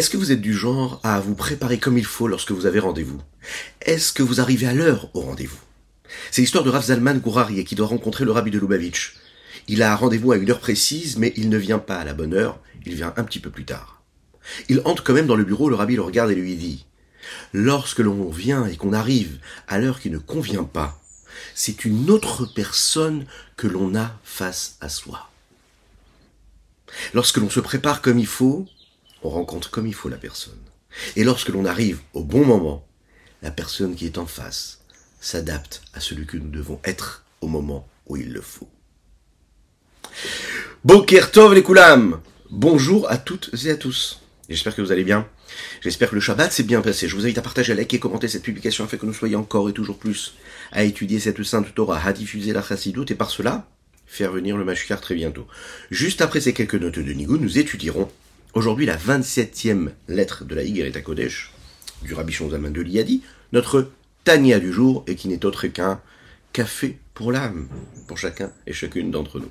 Est-ce 0.00 0.08
que 0.08 0.16
vous 0.16 0.32
êtes 0.32 0.40
du 0.40 0.54
genre 0.54 0.98
à 1.02 1.20
vous 1.20 1.34
préparer 1.34 1.78
comme 1.78 1.98
il 1.98 2.06
faut 2.06 2.26
lorsque 2.26 2.52
vous 2.52 2.64
avez 2.64 2.78
rendez-vous? 2.78 3.20
Est-ce 3.82 4.14
que 4.14 4.22
vous 4.22 4.40
arrivez 4.40 4.66
à 4.66 4.72
l'heure 4.72 5.10
au 5.12 5.20
rendez-vous? 5.20 5.60
C'est 6.30 6.40
l'histoire 6.40 6.64
de 6.64 6.70
Rav 6.70 6.86
Zalman 6.86 7.18
Gourari 7.18 7.62
qui 7.66 7.74
doit 7.74 7.86
rencontrer 7.86 8.24
le 8.24 8.32
rabbi 8.32 8.50
de 8.50 8.58
Lubavitch. 8.58 9.16
Il 9.68 9.82
a 9.82 9.94
rendez-vous 9.94 10.32
à 10.32 10.38
une 10.38 10.50
heure 10.50 10.58
précise, 10.58 11.18
mais 11.18 11.34
il 11.36 11.50
ne 11.50 11.58
vient 11.58 11.78
pas 11.78 11.98
à 11.98 12.04
la 12.06 12.14
bonne 12.14 12.32
heure, 12.32 12.60
il 12.86 12.94
vient 12.94 13.12
un 13.18 13.24
petit 13.24 13.40
peu 13.40 13.50
plus 13.50 13.66
tard. 13.66 14.02
Il 14.70 14.80
entre 14.86 15.04
quand 15.04 15.12
même 15.12 15.26
dans 15.26 15.36
le 15.36 15.44
bureau, 15.44 15.68
le 15.68 15.76
rabbi 15.76 15.96
le 15.96 16.00
regarde 16.00 16.30
et 16.30 16.34
lui 16.34 16.56
dit 16.56 16.86
Lorsque 17.52 17.98
l'on 17.98 18.30
vient 18.30 18.64
et 18.64 18.78
qu'on 18.78 18.94
arrive 18.94 19.38
à 19.68 19.78
l'heure 19.78 20.00
qui 20.00 20.08
ne 20.08 20.16
convient 20.16 20.64
pas, 20.64 20.98
c'est 21.54 21.84
une 21.84 22.08
autre 22.08 22.46
personne 22.46 23.26
que 23.58 23.66
l'on 23.66 23.94
a 23.94 24.18
face 24.24 24.78
à 24.80 24.88
soi. 24.88 25.28
Lorsque 27.12 27.36
l'on 27.36 27.50
se 27.50 27.60
prépare 27.60 28.00
comme 28.00 28.18
il 28.18 28.26
faut, 28.26 28.66
on 29.22 29.28
rencontre 29.28 29.70
comme 29.70 29.86
il 29.86 29.94
faut 29.94 30.08
la 30.08 30.16
personne. 30.16 30.58
Et 31.16 31.24
lorsque 31.24 31.48
l'on 31.48 31.64
arrive 31.64 32.00
au 32.14 32.24
bon 32.24 32.44
moment, 32.44 32.86
la 33.42 33.50
personne 33.50 33.94
qui 33.94 34.06
est 34.06 34.18
en 34.18 34.26
face 34.26 34.80
s'adapte 35.20 35.82
à 35.94 36.00
celui 36.00 36.26
que 36.26 36.36
nous 36.36 36.50
devons 36.50 36.80
être 36.84 37.24
au 37.40 37.46
moment 37.46 37.86
où 38.06 38.16
il 38.16 38.32
le 38.32 38.40
faut. 38.40 38.68
Boker 40.84 41.30
Tov 41.30 41.54
les 41.54 41.62
Koulam 41.62 42.20
Bonjour 42.50 43.08
à 43.10 43.16
toutes 43.16 43.50
et 43.64 43.70
à 43.70 43.76
tous. 43.76 44.20
J'espère 44.48 44.74
que 44.74 44.82
vous 44.82 44.90
allez 44.90 45.04
bien. 45.04 45.28
J'espère 45.80 46.10
que 46.10 46.16
le 46.16 46.20
Shabbat 46.20 46.52
s'est 46.52 46.64
bien 46.64 46.80
passé. 46.80 47.06
Je 47.06 47.14
vous 47.14 47.24
invite 47.24 47.38
à 47.38 47.42
partager, 47.42 47.72
à 47.72 47.76
liker 47.76 47.96
et 47.96 48.00
commenter 48.00 48.26
cette 48.26 48.42
publication 48.42 48.84
afin 48.84 48.96
que 48.96 49.06
nous 49.06 49.14
soyons 49.14 49.40
encore 49.40 49.68
et 49.68 49.72
toujours 49.72 49.98
plus 49.98 50.34
à 50.72 50.82
étudier 50.82 51.20
cette 51.20 51.42
sainte 51.44 51.72
Torah, 51.74 52.04
à 52.04 52.12
diffuser 52.12 52.52
la 52.52 52.62
chassidoute 52.62 53.12
et 53.12 53.14
par 53.14 53.30
cela, 53.30 53.68
faire 54.06 54.32
venir 54.32 54.56
le 54.56 54.64
Mashiach 54.64 55.00
très 55.00 55.14
bientôt. 55.14 55.46
Juste 55.92 56.20
après 56.20 56.40
ces 56.40 56.52
quelques 56.52 56.74
notes 56.74 56.98
de 56.98 57.12
Nigou, 57.12 57.38
nous 57.38 57.58
étudierons 57.58 58.10
aujourd'hui 58.54 58.86
la 58.86 58.96
27e 58.96 59.90
lettre 60.08 60.44
de 60.44 60.54
la 60.54 60.62
Higuereta 60.62 61.00
Kodesh, 61.00 61.52
du 62.02 62.14
Rabbi 62.14 62.32
Shonzaman 62.32 62.72
de 62.72 62.80
l'Iadi, 62.80 63.22
notre 63.52 63.90
Tania 64.24 64.58
du 64.58 64.72
jour, 64.72 65.04
et 65.06 65.14
qui 65.14 65.28
n'est 65.28 65.44
autre 65.44 65.66
qu'un 65.66 66.00
café 66.52 66.98
pour 67.14 67.32
l'âme, 67.32 67.68
pour 68.06 68.18
chacun 68.18 68.52
et 68.66 68.72
chacune 68.72 69.10
d'entre 69.10 69.38
nous. 69.38 69.50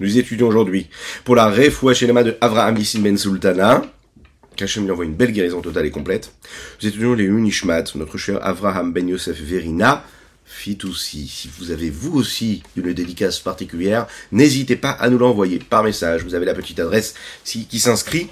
nous 0.00 0.18
étudions 0.18 0.48
aujourd'hui 0.48 0.88
pour 1.24 1.36
la 1.36 1.50
Refoua 1.50 1.94
Shelema 1.94 2.22
de 2.22 2.36
Avraham 2.40 2.76
Nissim 2.76 3.00
Ben 3.00 3.16
Sultana. 3.16 3.82
Qu'Hachem 4.56 4.84
lui 4.84 4.90
envoie 4.90 5.04
une 5.04 5.14
belle 5.14 5.32
guérison 5.32 5.60
totale 5.60 5.86
et 5.86 5.90
complète. 5.90 6.32
Nous 6.80 6.88
étudions 6.88 7.14
les 7.14 7.24
Unishmat, 7.24 7.84
notre 7.94 8.16
cher 8.16 8.38
Avraham 8.44 8.92
Ben 8.92 9.08
Yosef 9.08 9.38
Verina. 9.40 10.04
Fit 10.44 10.78
aussi, 10.84 11.26
si 11.26 11.50
vous 11.58 11.70
avez 11.72 11.90
vous 11.90 12.16
aussi 12.16 12.62
une 12.76 12.92
dédicace 12.92 13.40
particulière, 13.40 14.06
n'hésitez 14.32 14.76
pas 14.76 14.90
à 14.90 15.10
nous 15.10 15.18
l'envoyer 15.18 15.58
par 15.58 15.82
message. 15.82 16.22
Vous 16.22 16.34
avez 16.34 16.46
la 16.46 16.54
petite 16.54 16.78
adresse 16.78 17.14
qui 17.44 17.80
s'inscrit 17.80 18.28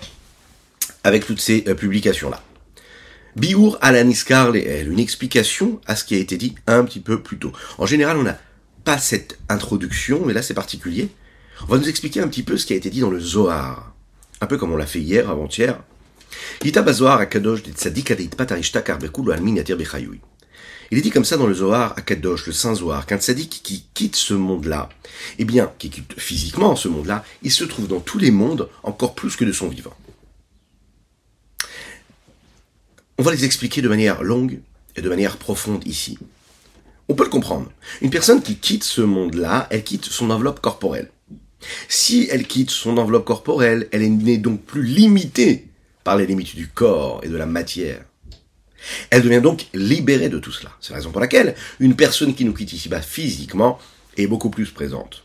avec 1.02 1.26
toutes 1.26 1.40
ces 1.40 1.62
publications-là. 1.62 2.42
Biour 3.36 3.78
Alaniskar 3.80 4.52
Leel, 4.52 4.90
une 4.90 5.00
explication 5.00 5.80
à 5.86 5.96
ce 5.96 6.04
qui 6.04 6.14
a 6.14 6.18
été 6.18 6.36
dit 6.36 6.54
un 6.66 6.84
petit 6.84 7.00
peu 7.00 7.20
plus 7.20 7.36
tôt. 7.36 7.52
En 7.78 7.86
général, 7.86 8.16
on 8.16 8.22
n'a 8.22 8.38
pas 8.84 8.98
cette 8.98 9.38
introduction, 9.48 10.22
mais 10.24 10.32
là 10.32 10.42
c'est 10.42 10.54
particulier. 10.54 11.08
On 11.62 11.66
va 11.66 11.78
nous 11.78 11.88
expliquer 11.88 12.20
un 12.20 12.28
petit 12.28 12.42
peu 12.42 12.56
ce 12.56 12.66
qui 12.66 12.72
a 12.72 12.76
été 12.76 12.90
dit 12.90 13.00
dans 13.00 13.10
le 13.10 13.20
Zohar. 13.20 13.94
Un 14.40 14.46
peu 14.46 14.58
comme 14.58 14.72
on 14.72 14.76
l'a 14.76 14.86
fait 14.86 15.00
hier, 15.00 15.30
avant-hier. 15.30 15.80
Il 16.62 16.68
est 20.98 21.00
dit 21.00 21.10
comme 21.10 21.24
ça 21.24 21.36
dans 21.36 21.46
le 21.46 21.54
Zohar 21.54 21.94
à 21.96 22.00
Kadosh, 22.02 22.46
le 22.46 22.52
Saint 22.52 22.74
Zohar, 22.74 23.06
qu'un 23.06 23.18
tzaddik 23.18 23.60
qui 23.62 23.86
quitte 23.94 24.16
ce 24.16 24.34
monde-là, 24.34 24.88
eh 25.38 25.44
bien, 25.44 25.72
qui 25.78 25.90
quitte 25.90 26.18
physiquement 26.18 26.76
ce 26.76 26.88
monde-là, 26.88 27.24
il 27.42 27.50
se 27.50 27.64
trouve 27.64 27.88
dans 27.88 28.00
tous 28.00 28.18
les 28.18 28.30
mondes 28.30 28.68
encore 28.82 29.14
plus 29.14 29.36
que 29.36 29.44
de 29.44 29.52
son 29.52 29.68
vivant. 29.68 29.96
On 33.16 33.22
va 33.22 33.32
les 33.32 33.44
expliquer 33.44 33.80
de 33.80 33.88
manière 33.88 34.22
longue 34.22 34.60
et 34.96 35.02
de 35.02 35.08
manière 35.08 35.36
profonde 35.36 35.86
ici. 35.86 36.18
On 37.08 37.14
peut 37.14 37.24
le 37.24 37.30
comprendre. 37.30 37.70
Une 38.00 38.10
personne 38.10 38.42
qui 38.42 38.56
quitte 38.56 38.84
ce 38.84 39.00
monde-là, 39.00 39.68
elle 39.70 39.84
quitte 39.84 40.06
son 40.06 40.30
enveloppe 40.30 40.60
corporelle. 40.60 41.10
Si 41.88 42.28
elle 42.30 42.46
quitte 42.46 42.70
son 42.70 42.98
enveloppe 42.98 43.24
corporelle, 43.24 43.88
elle 43.92 44.16
n'est 44.16 44.38
donc 44.38 44.62
plus 44.62 44.82
limitée 44.82 45.66
par 46.02 46.16
les 46.16 46.26
limites 46.26 46.54
du 46.54 46.68
corps 46.68 47.20
et 47.22 47.28
de 47.28 47.36
la 47.36 47.46
matière. 47.46 48.04
Elle 49.10 49.22
devient 49.22 49.40
donc 49.40 49.66
libérée 49.72 50.28
de 50.28 50.38
tout 50.38 50.52
cela. 50.52 50.70
C'est 50.80 50.90
la 50.90 50.98
raison 50.98 51.10
pour 51.10 51.20
laquelle 51.20 51.54
une 51.80 51.96
personne 51.96 52.34
qui 52.34 52.44
nous 52.44 52.52
quitte 52.52 52.72
ici-bas 52.72 53.00
physiquement 53.00 53.78
est 54.16 54.26
beaucoup 54.26 54.50
plus 54.50 54.70
présente. 54.70 55.24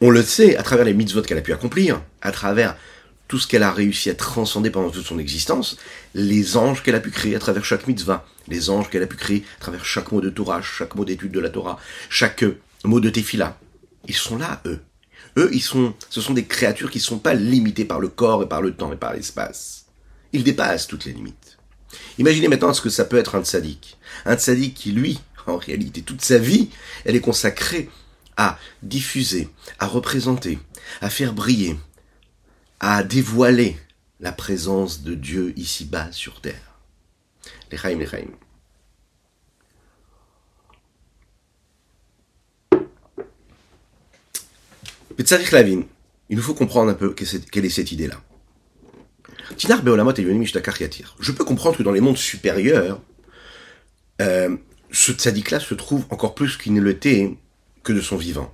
On 0.00 0.10
le 0.10 0.22
sait 0.22 0.56
à 0.56 0.62
travers 0.62 0.84
les 0.84 0.92
mitzvot 0.92 1.22
qu'elle 1.22 1.38
a 1.38 1.42
pu 1.42 1.52
accomplir, 1.52 2.02
à 2.20 2.32
travers 2.32 2.76
tout 3.28 3.38
ce 3.38 3.46
qu'elle 3.46 3.62
a 3.62 3.72
réussi 3.72 4.10
à 4.10 4.14
transcender 4.14 4.70
pendant 4.70 4.90
toute 4.90 5.06
son 5.06 5.18
existence, 5.18 5.78
les 6.14 6.56
anges 6.56 6.82
qu'elle 6.82 6.94
a 6.94 7.00
pu 7.00 7.10
créer 7.10 7.34
à 7.34 7.38
travers 7.38 7.64
chaque 7.64 7.86
mitzvah, 7.86 8.26
les 8.48 8.70
anges 8.70 8.90
qu'elle 8.90 9.02
a 9.02 9.06
pu 9.06 9.16
créer 9.16 9.44
à 9.56 9.60
travers 9.60 9.84
chaque 9.84 10.12
mot 10.12 10.20
de 10.20 10.30
Torah, 10.30 10.62
chaque 10.62 10.94
mot 10.94 11.04
d'étude 11.04 11.32
de 11.32 11.40
la 11.40 11.48
Torah, 11.48 11.78
chaque 12.08 12.44
mot 12.84 13.00
de 13.00 13.10
Tefila. 13.10 13.58
Ils 14.06 14.14
sont 14.14 14.38
là, 14.38 14.60
eux. 14.66 14.80
Eux, 15.38 15.50
ils 15.52 15.62
sont, 15.62 15.94
ce 16.08 16.20
sont 16.20 16.32
des 16.32 16.44
créatures 16.44 16.90
qui 16.90 16.98
ne 16.98 17.02
sont 17.02 17.18
pas 17.18 17.34
limitées 17.34 17.84
par 17.84 18.00
le 18.00 18.08
corps 18.08 18.42
et 18.42 18.48
par 18.48 18.62
le 18.62 18.74
temps 18.74 18.92
et 18.92 18.96
par 18.96 19.12
l'espace. 19.12 19.86
Ils 20.32 20.44
dépassent 20.44 20.86
toutes 20.86 21.04
les 21.04 21.12
limites. 21.12 21.58
Imaginez 22.18 22.48
maintenant 22.48 22.72
ce 22.72 22.80
que 22.80 22.88
ça 22.88 23.04
peut 23.04 23.18
être 23.18 23.34
un 23.34 23.44
tzaddik. 23.44 23.98
Un 24.24 24.36
tzaddik 24.36 24.74
qui, 24.74 24.92
lui, 24.92 25.20
en 25.46 25.56
réalité, 25.56 26.02
toute 26.02 26.22
sa 26.22 26.38
vie, 26.38 26.70
elle 27.04 27.16
est 27.16 27.20
consacrée 27.20 27.90
à 28.36 28.58
diffuser, 28.82 29.48
à 29.78 29.86
représenter, 29.86 30.58
à 31.00 31.10
faire 31.10 31.32
briller, 31.32 31.76
à 32.80 33.02
dévoiler 33.02 33.76
la 34.20 34.32
présence 34.32 35.02
de 35.02 35.14
Dieu 35.14 35.52
ici-bas 35.56 36.12
sur 36.12 36.40
terre. 36.40 36.80
Les 37.70 37.78
Chaim, 37.78 37.98
les 37.98 38.06
Chaim. 38.06 38.28
Mais 42.72 42.78
Tzarik 45.22 45.50
Lavin, 45.50 45.82
il 46.28 46.36
nous 46.36 46.42
faut 46.42 46.54
comprendre 46.54 46.90
un 46.90 46.94
peu 46.94 47.14
quelle 47.14 47.64
est 47.64 47.70
cette 47.70 47.92
idée-là. 47.92 48.20
Tinar 49.56 49.82
Beolamot 49.82 50.14
Je 50.16 51.32
peux 51.32 51.44
comprendre 51.44 51.76
que 51.76 51.82
dans 51.82 51.92
les 51.92 52.00
mondes 52.00 52.16
supérieurs, 52.16 53.00
euh, 54.20 54.56
ce 54.90 55.12
tzaddik-là 55.12 55.60
se 55.60 55.74
trouve 55.74 56.04
encore 56.10 56.34
plus 56.34 56.56
qu'il 56.56 56.72
ne 56.74 56.82
l'était 56.82 57.36
que 57.82 57.92
de 57.92 58.00
son 58.00 58.16
vivant. 58.16 58.52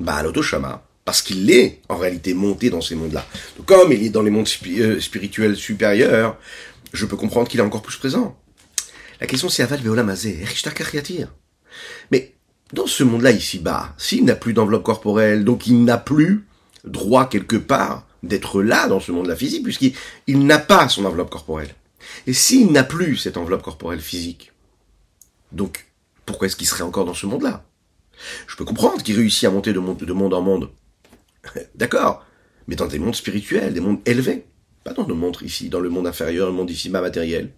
Bah, 0.00 0.22
l'autoshama, 0.22 0.86
parce 1.04 1.22
qu'il 1.22 1.50
est 1.50 1.80
en 1.88 1.96
réalité 1.96 2.34
monté 2.34 2.70
dans 2.70 2.80
ces 2.80 2.94
mondes-là. 2.94 3.26
Donc, 3.56 3.66
comme 3.66 3.92
il 3.92 4.04
est 4.04 4.10
dans 4.10 4.22
les 4.22 4.30
mondes 4.30 4.48
euh, 4.66 5.00
spirituels 5.00 5.56
supérieurs, 5.56 6.38
je 6.92 7.04
peux 7.06 7.16
comprendre 7.16 7.48
qu'il 7.48 7.60
est 7.60 7.64
encore 7.64 7.82
plus 7.82 7.96
présent. 7.96 8.38
La 9.20 9.26
question 9.26 9.48
c'est 9.48 9.64
Aval 9.64 9.80
Beolamazé, 9.80 10.44
Mais 12.12 12.34
dans 12.72 12.86
ce 12.86 13.02
monde-là 13.04 13.30
ici-bas, 13.30 13.94
s'il 13.96 14.24
n'a 14.24 14.34
plus 14.34 14.52
d'enveloppe 14.52 14.82
corporelle, 14.82 15.44
donc 15.44 15.66
il 15.66 15.84
n'a 15.84 15.98
plus 15.98 16.46
droit 16.84 17.28
quelque 17.28 17.56
part 17.56 18.06
d'être 18.22 18.62
là 18.62 18.88
dans 18.88 19.00
ce 19.00 19.12
monde-là 19.12 19.36
physique, 19.36 19.62
puisqu'il 19.62 20.46
n'a 20.46 20.58
pas 20.58 20.88
son 20.88 21.04
enveloppe 21.04 21.30
corporelle. 21.30 21.74
Et 22.26 22.32
s'il 22.32 22.72
n'a 22.72 22.84
plus 22.84 23.16
cette 23.16 23.36
enveloppe 23.36 23.62
corporelle 23.62 24.00
physique, 24.00 24.52
donc 25.52 25.86
pourquoi 26.26 26.46
est-ce 26.46 26.56
qu'il 26.56 26.66
serait 26.66 26.82
encore 26.82 27.04
dans 27.04 27.14
ce 27.14 27.26
monde-là? 27.26 27.64
Je 28.46 28.56
peux 28.56 28.64
comprendre 28.64 29.02
qu'il 29.02 29.16
réussit 29.16 29.44
à 29.44 29.50
monter 29.50 29.72
de 29.72 29.78
monde, 29.78 29.98
de 29.98 30.12
monde 30.12 30.34
en 30.34 30.42
monde. 30.42 30.70
D'accord, 31.74 32.26
mais 32.66 32.76
dans 32.76 32.86
des 32.86 32.98
mondes 32.98 33.14
spirituels, 33.14 33.72
des 33.72 33.80
mondes 33.80 34.00
élevés. 34.04 34.44
Pas 34.84 34.92
dans 34.92 35.06
le 35.06 35.14
monde 35.14 35.38
ici, 35.42 35.68
dans 35.68 35.80
le 35.80 35.88
monde 35.88 36.06
inférieur, 36.06 36.48
le 36.48 36.52
monde 36.52 36.70
ici 36.70 36.88
bas 36.88 37.00
matériel. 37.00 37.52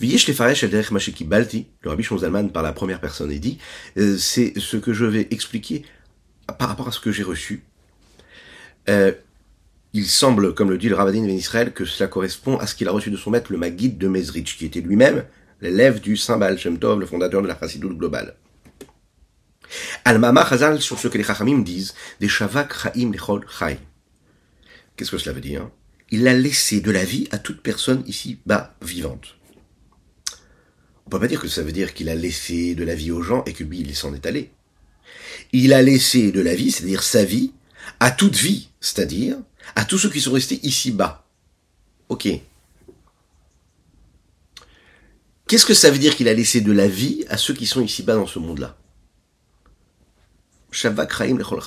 Le 0.00 1.88
Rabbi 1.88 2.02
Shonzalman 2.02 2.48
par 2.50 2.62
la 2.62 2.72
première 2.72 3.00
personne 3.00 3.32
et 3.32 3.38
dit, 3.38 3.58
euh, 3.96 4.16
c'est 4.16 4.58
ce 4.58 4.76
que 4.76 4.92
je 4.92 5.04
vais 5.04 5.28
expliquer 5.30 5.84
par 6.58 6.68
rapport 6.68 6.88
à 6.88 6.92
ce 6.92 7.00
que 7.00 7.12
j'ai 7.12 7.22
reçu. 7.22 7.64
Euh, 8.88 9.12
il 9.92 10.06
semble, 10.06 10.54
comme 10.54 10.70
le 10.70 10.78
dit 10.78 10.88
le 10.88 10.94
Ravadin 10.94 11.24
Ben 11.26 11.70
que 11.70 11.84
cela 11.84 12.08
correspond 12.08 12.56
à 12.58 12.66
ce 12.66 12.74
qu'il 12.74 12.88
a 12.88 12.92
reçu 12.92 13.10
de 13.10 13.16
son 13.16 13.30
maître, 13.30 13.50
le 13.52 13.58
Maguide 13.58 13.98
de 13.98 14.08
Mezrich, 14.08 14.56
qui 14.56 14.66
était 14.66 14.80
lui-même 14.80 15.24
l'élève 15.60 16.00
du 16.00 16.16
Saint 16.16 16.38
Baal 16.38 16.58
Shem 16.58 16.78
Tov, 16.78 17.00
le 17.00 17.06
fondateur 17.06 17.42
de 17.42 17.48
la 17.48 17.58
Chassidoute 17.58 17.98
globale. 17.98 18.36
Al-Mama 20.04 20.46
Chazal 20.48 20.80
sur 20.80 20.98
ce 20.98 21.08
que 21.08 21.18
les 21.18 21.24
Chachamim 21.24 21.58
disent, 21.58 21.94
des 22.20 22.28
Shavak 22.28 22.72
Chaim 22.72 23.10
Lechol 23.12 23.44
Chai. 23.58 23.78
Qu'est-ce 24.96 25.10
que 25.10 25.18
cela 25.18 25.34
veut 25.34 25.40
dire? 25.40 25.68
Il 26.10 26.26
a 26.26 26.34
laissé 26.34 26.80
de 26.80 26.90
la 26.90 27.04
vie 27.04 27.28
à 27.32 27.38
toute 27.38 27.62
personne 27.62 28.02
ici-bas 28.06 28.74
vivante. 28.82 29.37
On 31.08 31.10
peut 31.10 31.20
pas 31.20 31.26
dire 31.26 31.40
que 31.40 31.48
ça 31.48 31.62
veut 31.62 31.72
dire 31.72 31.94
qu'il 31.94 32.10
a 32.10 32.14
laissé 32.14 32.74
de 32.74 32.84
la 32.84 32.94
vie 32.94 33.10
aux 33.10 33.22
gens 33.22 33.42
et 33.46 33.54
que 33.54 33.64
lui, 33.64 33.80
il 33.80 33.96
s'en 33.96 34.12
est 34.12 34.26
allé. 34.26 34.50
Il 35.52 35.72
a 35.72 35.80
laissé 35.80 36.32
de 36.32 36.40
la 36.42 36.54
vie, 36.54 36.70
c'est-à-dire 36.70 37.02
sa 37.02 37.24
vie, 37.24 37.54
à 37.98 38.10
toute 38.10 38.36
vie, 38.36 38.68
c'est-à-dire 38.78 39.38
à 39.74 39.86
tous 39.86 39.96
ceux 39.96 40.10
qui 40.10 40.20
sont 40.20 40.32
restés 40.32 40.60
ici-bas. 40.62 41.24
Ok. 42.10 42.28
Qu'est-ce 45.46 45.64
que 45.64 45.72
ça 45.72 45.90
veut 45.90 45.96
dire 45.96 46.14
qu'il 46.14 46.28
a 46.28 46.34
laissé 46.34 46.60
de 46.60 46.72
la 46.72 46.88
vie 46.88 47.24
à 47.30 47.38
ceux 47.38 47.54
qui 47.54 47.64
sont 47.64 47.80
ici-bas 47.80 48.16
dans 48.16 48.26
ce 48.26 48.38
monde-là? 48.38 48.76
Shabbat 50.72 51.10
Chaim 51.10 51.38
Lechol 51.38 51.62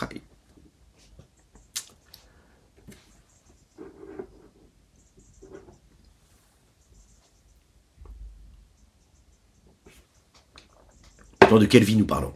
de 11.60 11.66
quelle 11.66 11.84
vie 11.84 11.96
nous 11.96 12.06
parlons? 12.06 12.34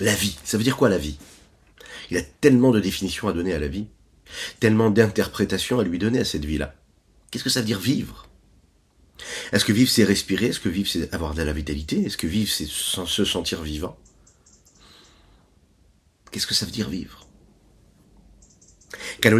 La 0.00 0.14
vie. 0.14 0.36
Ça 0.44 0.56
veut 0.56 0.64
dire 0.64 0.76
quoi 0.76 0.88
la 0.88 0.98
vie? 0.98 1.18
Il 2.10 2.16
a 2.16 2.22
tellement 2.22 2.70
de 2.70 2.80
définitions 2.80 3.28
à 3.28 3.32
donner 3.32 3.54
à 3.54 3.58
la 3.58 3.68
vie, 3.68 3.86
tellement 4.60 4.90
d'interprétations 4.90 5.78
à 5.78 5.84
lui 5.84 5.98
donner 5.98 6.18
à 6.18 6.24
cette 6.24 6.44
vie-là. 6.44 6.74
Qu'est-ce 7.30 7.44
que 7.44 7.50
ça 7.50 7.60
veut 7.60 7.66
dire 7.66 7.80
vivre? 7.80 8.28
Est-ce 9.52 9.64
que 9.64 9.72
vivre 9.72 9.90
c'est 9.90 10.04
respirer? 10.04 10.46
Est-ce 10.46 10.60
que 10.60 10.68
vivre 10.68 10.88
c'est 10.90 11.12
avoir 11.14 11.34
de 11.34 11.42
la 11.42 11.52
vitalité? 11.52 12.04
Est-ce 12.04 12.16
que 12.16 12.26
vivre 12.26 12.50
c'est 12.50 12.66
se 12.66 13.24
sentir 13.24 13.62
vivant? 13.62 13.96
Qu'est-ce 16.30 16.46
que 16.46 16.54
ça 16.54 16.66
veut 16.66 16.72
dire 16.72 16.88
vivre? 16.88 17.26
Il 19.24 19.30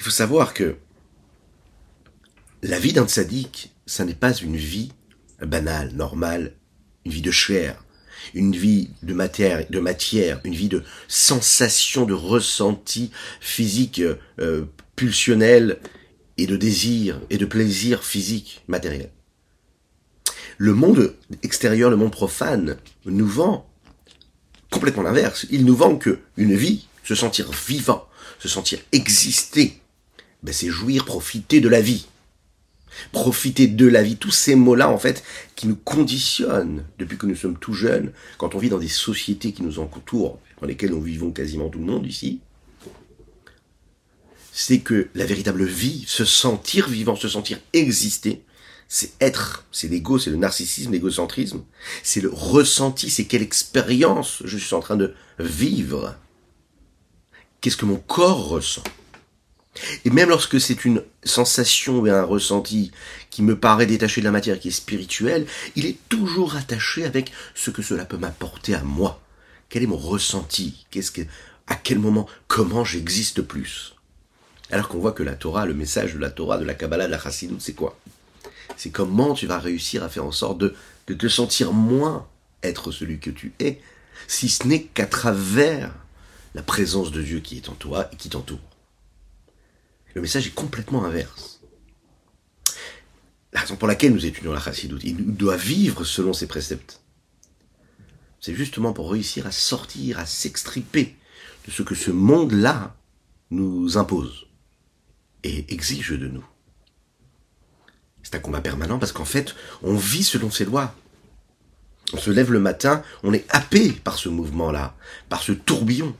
faut 0.00 0.10
savoir 0.10 0.54
que 0.54 0.76
la 2.62 2.78
vie 2.78 2.92
d'un 2.92 3.06
tzaddik, 3.06 3.72
ça 3.92 4.06
n'est 4.06 4.14
pas 4.14 4.32
une 4.32 4.56
vie 4.56 4.90
banale, 5.42 5.92
normale, 5.92 6.54
une 7.04 7.12
vie 7.12 7.20
de 7.20 7.30
chair, 7.30 7.84
une 8.32 8.56
vie 8.56 8.88
de 9.02 9.12
matière, 9.12 9.66
de 9.68 9.80
matière, 9.80 10.40
une 10.44 10.54
vie 10.54 10.70
de 10.70 10.82
sensation, 11.08 12.06
de 12.06 12.14
ressenti 12.14 13.10
physique, 13.40 14.00
euh, 14.40 14.64
pulsionnel 14.96 15.78
et 16.38 16.46
de 16.46 16.56
désir 16.56 17.20
et 17.28 17.36
de 17.36 17.44
plaisir 17.44 18.02
physique, 18.02 18.62
matériel. 18.66 19.10
Le 20.56 20.72
monde 20.72 21.14
extérieur, 21.42 21.90
le 21.90 21.96
monde 21.96 22.12
profane, 22.12 22.78
nous 23.04 23.26
vend 23.26 23.68
complètement 24.70 25.02
l'inverse. 25.02 25.46
Il 25.50 25.66
nous 25.66 25.76
vend 25.76 25.96
que 25.96 26.20
une 26.38 26.56
vie, 26.56 26.86
se 27.04 27.14
sentir 27.14 27.50
vivant, 27.52 28.08
se 28.38 28.48
sentir 28.48 28.78
exister, 28.92 29.82
ben 30.42 30.54
c'est 30.54 30.70
jouir, 30.70 31.04
profiter 31.04 31.60
de 31.60 31.68
la 31.68 31.82
vie 31.82 32.06
profiter 33.12 33.66
de 33.66 33.86
la 33.86 34.02
vie, 34.02 34.16
tous 34.16 34.30
ces 34.30 34.54
mots-là, 34.54 34.90
en 34.90 34.98
fait, 34.98 35.22
qui 35.56 35.66
nous 35.66 35.76
conditionnent 35.76 36.84
depuis 36.98 37.18
que 37.18 37.26
nous 37.26 37.36
sommes 37.36 37.58
tout 37.58 37.74
jeunes, 37.74 38.12
quand 38.38 38.54
on 38.54 38.58
vit 38.58 38.68
dans 38.68 38.78
des 38.78 38.88
sociétés 38.88 39.52
qui 39.52 39.62
nous 39.62 39.78
entourent, 39.78 40.38
dans 40.60 40.66
lesquelles 40.66 40.90
nous 40.90 41.02
vivons 41.02 41.30
quasiment 41.30 41.68
tout 41.68 41.78
le 41.78 41.86
monde 41.86 42.06
ici, 42.06 42.40
c'est 44.52 44.80
que 44.80 45.08
la 45.14 45.24
véritable 45.24 45.64
vie, 45.64 46.04
se 46.06 46.24
sentir 46.24 46.88
vivant, 46.88 47.16
se 47.16 47.28
sentir 47.28 47.58
exister, 47.72 48.42
c'est 48.86 49.12
être, 49.22 49.64
c'est 49.72 49.88
l'ego, 49.88 50.18
c'est 50.18 50.28
le 50.28 50.36
narcissisme, 50.36 50.92
l'égocentrisme, 50.92 51.62
c'est 52.02 52.20
le 52.20 52.30
ressenti, 52.30 53.08
c'est 53.08 53.24
quelle 53.24 53.40
expérience 53.40 54.42
je 54.44 54.58
suis 54.58 54.74
en 54.74 54.80
train 54.80 54.96
de 54.96 55.14
vivre. 55.38 56.16
Qu'est-ce 57.62 57.78
que 57.78 57.86
mon 57.86 57.96
corps 57.96 58.48
ressent? 58.48 58.84
Et 60.04 60.10
même 60.10 60.28
lorsque 60.28 60.60
c'est 60.60 60.84
une 60.84 61.02
sensation 61.24 62.04
et 62.06 62.10
un 62.10 62.24
ressenti 62.24 62.92
qui 63.30 63.42
me 63.42 63.58
paraît 63.58 63.86
détaché 63.86 64.20
de 64.20 64.26
la 64.26 64.30
matière, 64.30 64.60
qui 64.60 64.68
est 64.68 64.72
spirituel, 64.72 65.46
il 65.76 65.86
est 65.86 65.96
toujours 66.08 66.56
attaché 66.56 67.04
avec 67.04 67.32
ce 67.54 67.70
que 67.70 67.82
cela 67.82 68.04
peut 68.04 68.18
m'apporter 68.18 68.74
à 68.74 68.82
moi. 68.82 69.20
Quel 69.68 69.82
est 69.82 69.86
mon 69.86 69.96
ressenti? 69.96 70.86
Qu'est-ce 70.90 71.10
que, 71.10 71.22
à 71.66 71.74
quel 71.74 71.98
moment, 71.98 72.28
comment 72.48 72.84
j'existe 72.84 73.40
plus? 73.40 73.94
Alors 74.70 74.88
qu'on 74.88 74.98
voit 74.98 75.12
que 75.12 75.22
la 75.22 75.34
Torah, 75.34 75.64
le 75.64 75.74
message 75.74 76.14
de 76.14 76.18
la 76.18 76.30
Torah, 76.30 76.58
de 76.58 76.64
la 76.64 76.74
Kabbalah, 76.74 77.06
de 77.06 77.10
la 77.10 77.18
Chassidut, 77.18 77.60
c'est 77.60 77.74
quoi? 77.74 77.98
C'est 78.76 78.90
comment 78.90 79.34
tu 79.34 79.46
vas 79.46 79.58
réussir 79.58 80.02
à 80.02 80.08
faire 80.08 80.24
en 80.24 80.32
sorte 80.32 80.58
de, 80.58 80.74
de 81.06 81.14
te 81.14 81.28
sentir 81.28 81.72
moins 81.72 82.26
être 82.62 82.92
celui 82.92 83.18
que 83.18 83.30
tu 83.30 83.52
es, 83.58 83.80
si 84.28 84.48
ce 84.48 84.66
n'est 84.66 84.82
qu'à 84.82 85.06
travers 85.06 85.92
la 86.54 86.62
présence 86.62 87.10
de 87.10 87.22
Dieu 87.22 87.40
qui 87.40 87.56
est 87.56 87.68
en 87.68 87.74
toi 87.74 88.08
et 88.12 88.16
qui 88.16 88.28
t'entoure. 88.28 88.60
Le 90.14 90.20
message 90.20 90.46
est 90.46 90.54
complètement 90.54 91.04
inverse. 91.04 91.60
La 93.52 93.60
raison 93.60 93.76
pour 93.76 93.88
laquelle 93.88 94.12
nous 94.12 94.26
étudions 94.26 94.52
la 94.52 94.60
chassidoute, 94.60 95.04
il 95.04 95.34
doit 95.34 95.56
vivre 95.56 96.04
selon 96.04 96.32
ses 96.32 96.46
préceptes. 96.46 97.00
C'est 98.40 98.54
justement 98.54 98.92
pour 98.92 99.10
réussir 99.10 99.46
à 99.46 99.52
sortir, 99.52 100.18
à 100.18 100.26
s'extriper 100.26 101.16
de 101.66 101.70
ce 101.70 101.82
que 101.82 101.94
ce 101.94 102.10
monde-là 102.10 102.96
nous 103.50 103.98
impose 103.98 104.46
et 105.44 105.72
exige 105.72 106.10
de 106.10 106.28
nous. 106.28 106.44
C'est 108.22 108.34
un 108.34 108.40
combat 108.40 108.60
permanent 108.60 108.98
parce 108.98 109.12
qu'en 109.12 109.24
fait, 109.24 109.54
on 109.82 109.94
vit 109.94 110.24
selon 110.24 110.50
ses 110.50 110.64
lois. 110.64 110.94
On 112.12 112.18
se 112.18 112.30
lève 112.30 112.52
le 112.52 112.60
matin, 112.60 113.02
on 113.22 113.32
est 113.32 113.46
happé 113.50 113.92
par 113.92 114.18
ce 114.18 114.28
mouvement-là, 114.28 114.96
par 115.28 115.42
ce 115.42 115.52
tourbillon. 115.52 116.14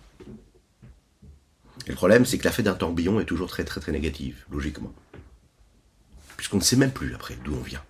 Le 1.86 1.94
problème, 1.94 2.24
c'est 2.24 2.38
que 2.38 2.44
la 2.44 2.52
fête 2.52 2.64
d'un 2.64 2.74
tourbillon 2.74 3.20
est 3.20 3.24
toujours 3.24 3.48
très 3.48 3.64
très 3.64 3.80
très 3.80 3.92
négative, 3.92 4.44
logiquement. 4.50 4.92
Puisqu'on 6.36 6.58
ne 6.58 6.62
sait 6.62 6.76
même 6.76 6.92
plus 6.92 7.14
après 7.14 7.36
d'où 7.44 7.54
on 7.54 7.62
vient. 7.62 7.82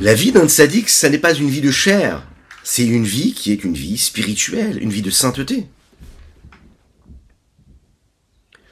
La 0.00 0.14
vie 0.14 0.32
d'un 0.32 0.48
tzaddik, 0.48 0.88
ça 0.88 1.10
n'est 1.10 1.18
pas 1.18 1.34
une 1.34 1.50
vie 1.50 1.60
de 1.60 1.70
chair, 1.70 2.26
c'est 2.62 2.86
une 2.86 3.04
vie 3.04 3.34
qui 3.34 3.52
est 3.52 3.64
une 3.64 3.74
vie 3.74 3.98
spirituelle, 3.98 4.82
une 4.82 4.90
vie 4.90 5.02
de 5.02 5.10
sainteté. 5.10 5.66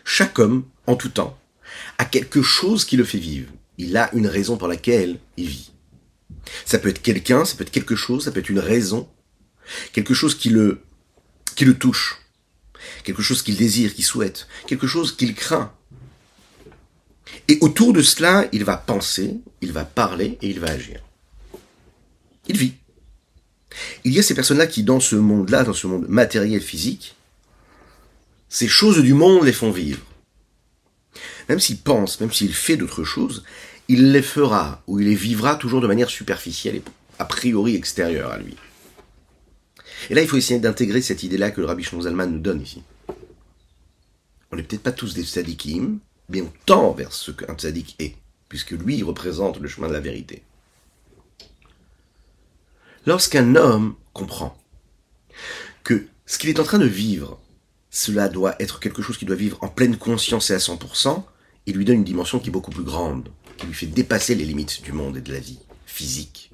Chaque 0.05 0.39
homme, 0.39 0.65
en 0.87 0.97
tout 0.97 1.11
temps, 1.11 1.39
a 1.99 2.05
quelque 2.05 2.43
chose 2.43 2.85
qui 2.85 2.97
le 2.97 3.05
fait 3.05 3.19
vivre. 3.19 3.53
Il 3.77 3.97
a 3.97 4.11
une 4.15 4.27
raison 4.27 4.57
pour 4.57 4.69
laquelle 4.69 5.19
il 5.37 5.49
vit. 5.49 5.73
Ça 6.65 6.79
peut 6.79 6.89
être 6.89 7.03
quelqu'un, 7.03 7.45
ça 7.45 7.57
peut 7.57 7.63
être 7.63 7.71
quelque 7.71 7.95
chose, 7.97 8.25
ça 8.25 8.33
peut 8.33 8.41
être 8.41 8.49
une 8.49 8.59
raison, 8.59 9.09
quelque 9.93 10.15
chose 10.15 10.35
qui 10.35 10.49
le, 10.49 10.81
qui 11.55 11.65
le 11.65 11.77
touche 11.77 12.17
quelque 13.05 13.23
chose 13.23 13.43
qu'il 13.43 13.57
désire, 13.57 13.95
qu'il 13.95 14.05
souhaite, 14.05 14.49
quelque 14.67 14.87
chose 14.87 15.17
qu'il 15.17 15.35
craint. 15.35 15.73
Et 17.49 17.59
autour 17.61 17.93
de 17.93 18.03
cela, 18.03 18.47
il 18.53 18.65
va 18.65 18.77
penser, 18.77 19.37
il 19.61 19.73
va 19.73 19.85
parler 19.85 20.39
et 20.43 20.49
il 20.49 20.61
va 20.61 20.71
agir. 20.71 21.01
Il 22.47 22.57
vit. 22.57 22.75
Il 24.05 24.13
y 24.13 24.19
a 24.19 24.23
ces 24.23 24.35
personnes-là 24.35 24.67
qui, 24.67 24.83
dans 24.83 25.01
ce 25.01 25.17
monde-là, 25.17 25.65
dans 25.65 25.73
ce 25.73 25.87
monde 25.87 26.07
matériel 26.09 26.61
physique, 26.61 27.17
ces 28.49 28.69
choses 28.69 29.03
du 29.03 29.15
monde 29.15 29.45
les 29.45 29.53
font 29.53 29.71
vivre. 29.71 30.01
Même 31.49 31.61
s'il 31.61 31.79
pense, 31.79 32.21
même 32.21 32.33
s'il 32.33 32.55
fait 32.55 32.77
d'autres 32.77 33.05
choses, 33.05 33.45
il 33.89 34.13
les 34.13 34.23
fera 34.23 34.83
ou 34.87 35.01
il 35.01 35.09
les 35.09 35.15
vivra 35.15 35.57
toujours 35.57 35.81
de 35.81 35.87
manière 35.87 36.11
superficielle 36.11 36.77
et 36.77 36.83
a 37.19 37.25
priori 37.25 37.75
extérieure 37.75 38.31
à 38.31 38.39
lui. 38.39 38.57
Et 40.11 40.15
là, 40.15 40.23
il 40.23 40.29
faut 40.29 40.37
essayer 40.37 40.61
d'intégrer 40.61 41.03
cette 41.03 41.23
idée-là 41.23 41.51
que 41.51 41.61
le 41.61 41.67
Rabbi 41.67 41.83
Shonzalman 41.83 42.31
nous 42.31 42.39
donne 42.39 42.63
ici. 42.63 42.83
On 44.51 44.57
n'est 44.57 44.63
peut-être 44.63 44.83
pas 44.83 44.93
tous 44.93 45.15
des 45.15 45.25
tzadikim, 45.25 45.99
mais 46.29 46.43
on 46.43 46.53
tend 46.67 46.93
vers 46.93 47.13
ce 47.13 47.31
qu'un 47.31 47.55
tzadik 47.55 47.97
est, 47.99 48.17
puisque 48.49 48.71
lui 48.71 49.03
représente 49.03 49.59
le 49.59 49.69
chemin 49.69 49.89
de 49.89 49.93
la 49.93 50.01
vérité. 50.01 50.43
Lorsqu'un 53.07 53.57
homme 53.57 53.95
comprend 54.13 54.57
que 55.85 56.07
ce 56.27 56.39
qu'il 56.39 56.51
est 56.51 56.61
en 56.61 56.65
train 56.65 56.79
de 56.79 56.87
vivre, 56.87 57.39
cela 57.91 58.29
doit 58.29 58.55
être 58.61 58.81
quelque 58.81 59.03
chose 59.03 59.17
qui 59.17 59.25
doit 59.25 59.37
vivre 59.37 59.59
en 59.63 59.69
pleine 59.69 59.97
conscience 59.97 60.51
et 60.51 60.55
à 60.55 60.59
100%, 60.59 61.25
il 61.67 61.77
lui 61.77 61.85
donne 61.85 61.97
une 61.97 62.05
dimension 62.05 62.39
qui 62.39 62.49
est 62.49 62.53
beaucoup 62.53 62.71
plus 62.71 62.85
grande, 62.85 63.29
qui 63.57 63.67
lui 63.67 63.75
fait 63.75 63.87
dépasser 63.87 64.35
les 64.35 64.45
limites 64.45 64.83
du 64.83 64.93
monde 64.93 65.17
et 65.17 65.21
de 65.21 65.33
la 65.33 65.41
vie 65.41 65.59
physique. 65.87 66.51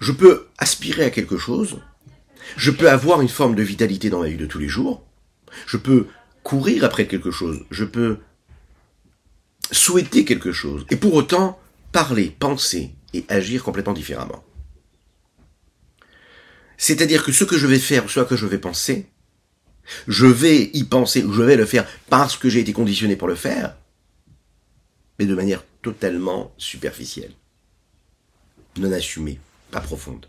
Je 0.00 0.12
peux 0.12 0.46
aspirer 0.58 1.04
à 1.04 1.10
quelque 1.10 1.38
chose, 1.38 1.80
je 2.56 2.70
peux 2.70 2.90
avoir 2.90 3.20
une 3.20 3.28
forme 3.28 3.54
de 3.54 3.62
vitalité 3.62 4.10
dans 4.10 4.20
ma 4.20 4.28
vie 4.28 4.36
de 4.36 4.46
tous 4.46 4.58
les 4.58 4.68
jours, 4.68 5.04
je 5.66 5.76
peux 5.76 6.06
courir 6.42 6.84
après 6.84 7.06
quelque 7.06 7.30
chose, 7.30 7.64
je 7.70 7.84
peux 7.84 8.18
souhaiter 9.72 10.24
quelque 10.24 10.52
chose, 10.52 10.86
et 10.90 10.96
pour 10.96 11.14
autant 11.14 11.58
parler, 11.92 12.34
penser 12.38 12.90
et 13.14 13.24
agir 13.28 13.64
complètement 13.64 13.94
différemment. 13.94 14.44
C'est-à-dire 16.78 17.24
que 17.24 17.32
ce 17.32 17.44
que 17.44 17.56
je 17.56 17.66
vais 17.66 17.78
faire 17.78 18.04
ou 18.04 18.08
ce 18.08 18.20
que 18.20 18.36
je 18.36 18.46
vais 18.46 18.58
penser, 18.58 19.06
je 20.08 20.26
vais 20.26 20.70
y 20.74 20.84
penser 20.84 21.22
ou 21.24 21.32
je 21.32 21.42
vais 21.42 21.56
le 21.56 21.64
faire 21.64 21.86
parce 22.08 22.36
que 22.36 22.48
j'ai 22.48 22.60
été 22.60 22.72
conditionné 22.72 23.16
pour 23.16 23.28
le 23.28 23.34
faire, 23.34 23.76
mais 25.18 25.26
de 25.26 25.34
manière 25.34 25.64
totalement 25.82 26.52
superficielle, 26.58 27.32
non 28.76 28.92
assumée, 28.92 29.40
pas 29.70 29.80
profonde. 29.80 30.26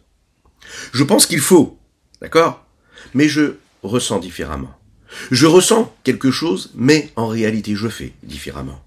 Je 0.94 1.04
pense 1.04 1.26
qu'il 1.26 1.40
faut, 1.40 1.78
d'accord? 2.22 2.66
Mais 3.14 3.28
je 3.28 3.56
ressens 3.84 4.20
différemment. 4.20 4.74
Je 5.32 5.46
ressens 5.46 5.94
quelque 6.04 6.32
chose, 6.32 6.72
mais 6.76 7.12
en 7.16 7.28
réalité 7.28 7.76
je 7.76 7.88
fais 7.88 8.14
différemment. 8.24 8.84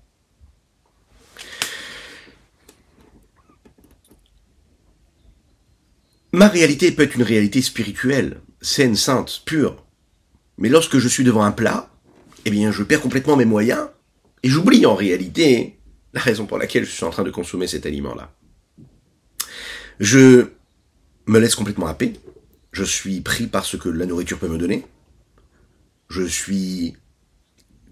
Ma 6.33 6.47
réalité 6.47 6.93
peut 6.93 7.03
être 7.03 7.17
une 7.17 7.25
réalité 7.25 7.61
spirituelle, 7.61 8.41
saine, 8.61 8.95
sainte, 8.95 9.43
pure. 9.45 9.85
Mais 10.59 10.69
lorsque 10.69 10.99
je 10.99 11.09
suis 11.09 11.25
devant 11.25 11.43
un 11.43 11.51
plat, 11.51 11.91
eh 12.45 12.51
bien, 12.51 12.71
je 12.71 12.85
perds 12.85 13.01
complètement 13.01 13.37
mes 13.37 13.45
moyens 13.45 13.89
et 14.45 14.49
j'oublie 14.49 14.87
en 14.87 14.95
réalité 14.95 15.79
la 16.13 16.21
raison 16.21 16.47
pour 16.47 16.59
laquelle 16.59 16.85
je 16.85 16.91
suis 16.91 17.05
en 17.05 17.11
train 17.11 17.25
de 17.25 17.31
consommer 17.31 17.67
cet 17.67 17.85
aliment-là. 17.85 18.33
Je 20.01 20.47
me 21.27 21.39
laisse 21.39 21.55
complètement 21.55 21.87
happer. 21.87 22.15
Je 22.73 22.85
suis 22.85 23.21
pris 23.21 23.47
par 23.47 23.67
ce 23.67 23.77
que 23.77 23.91
la 23.91 24.07
nourriture 24.07 24.39
peut 24.39 24.49
me 24.49 24.57
donner. 24.57 24.87
Je 26.09 26.23
suis 26.23 26.97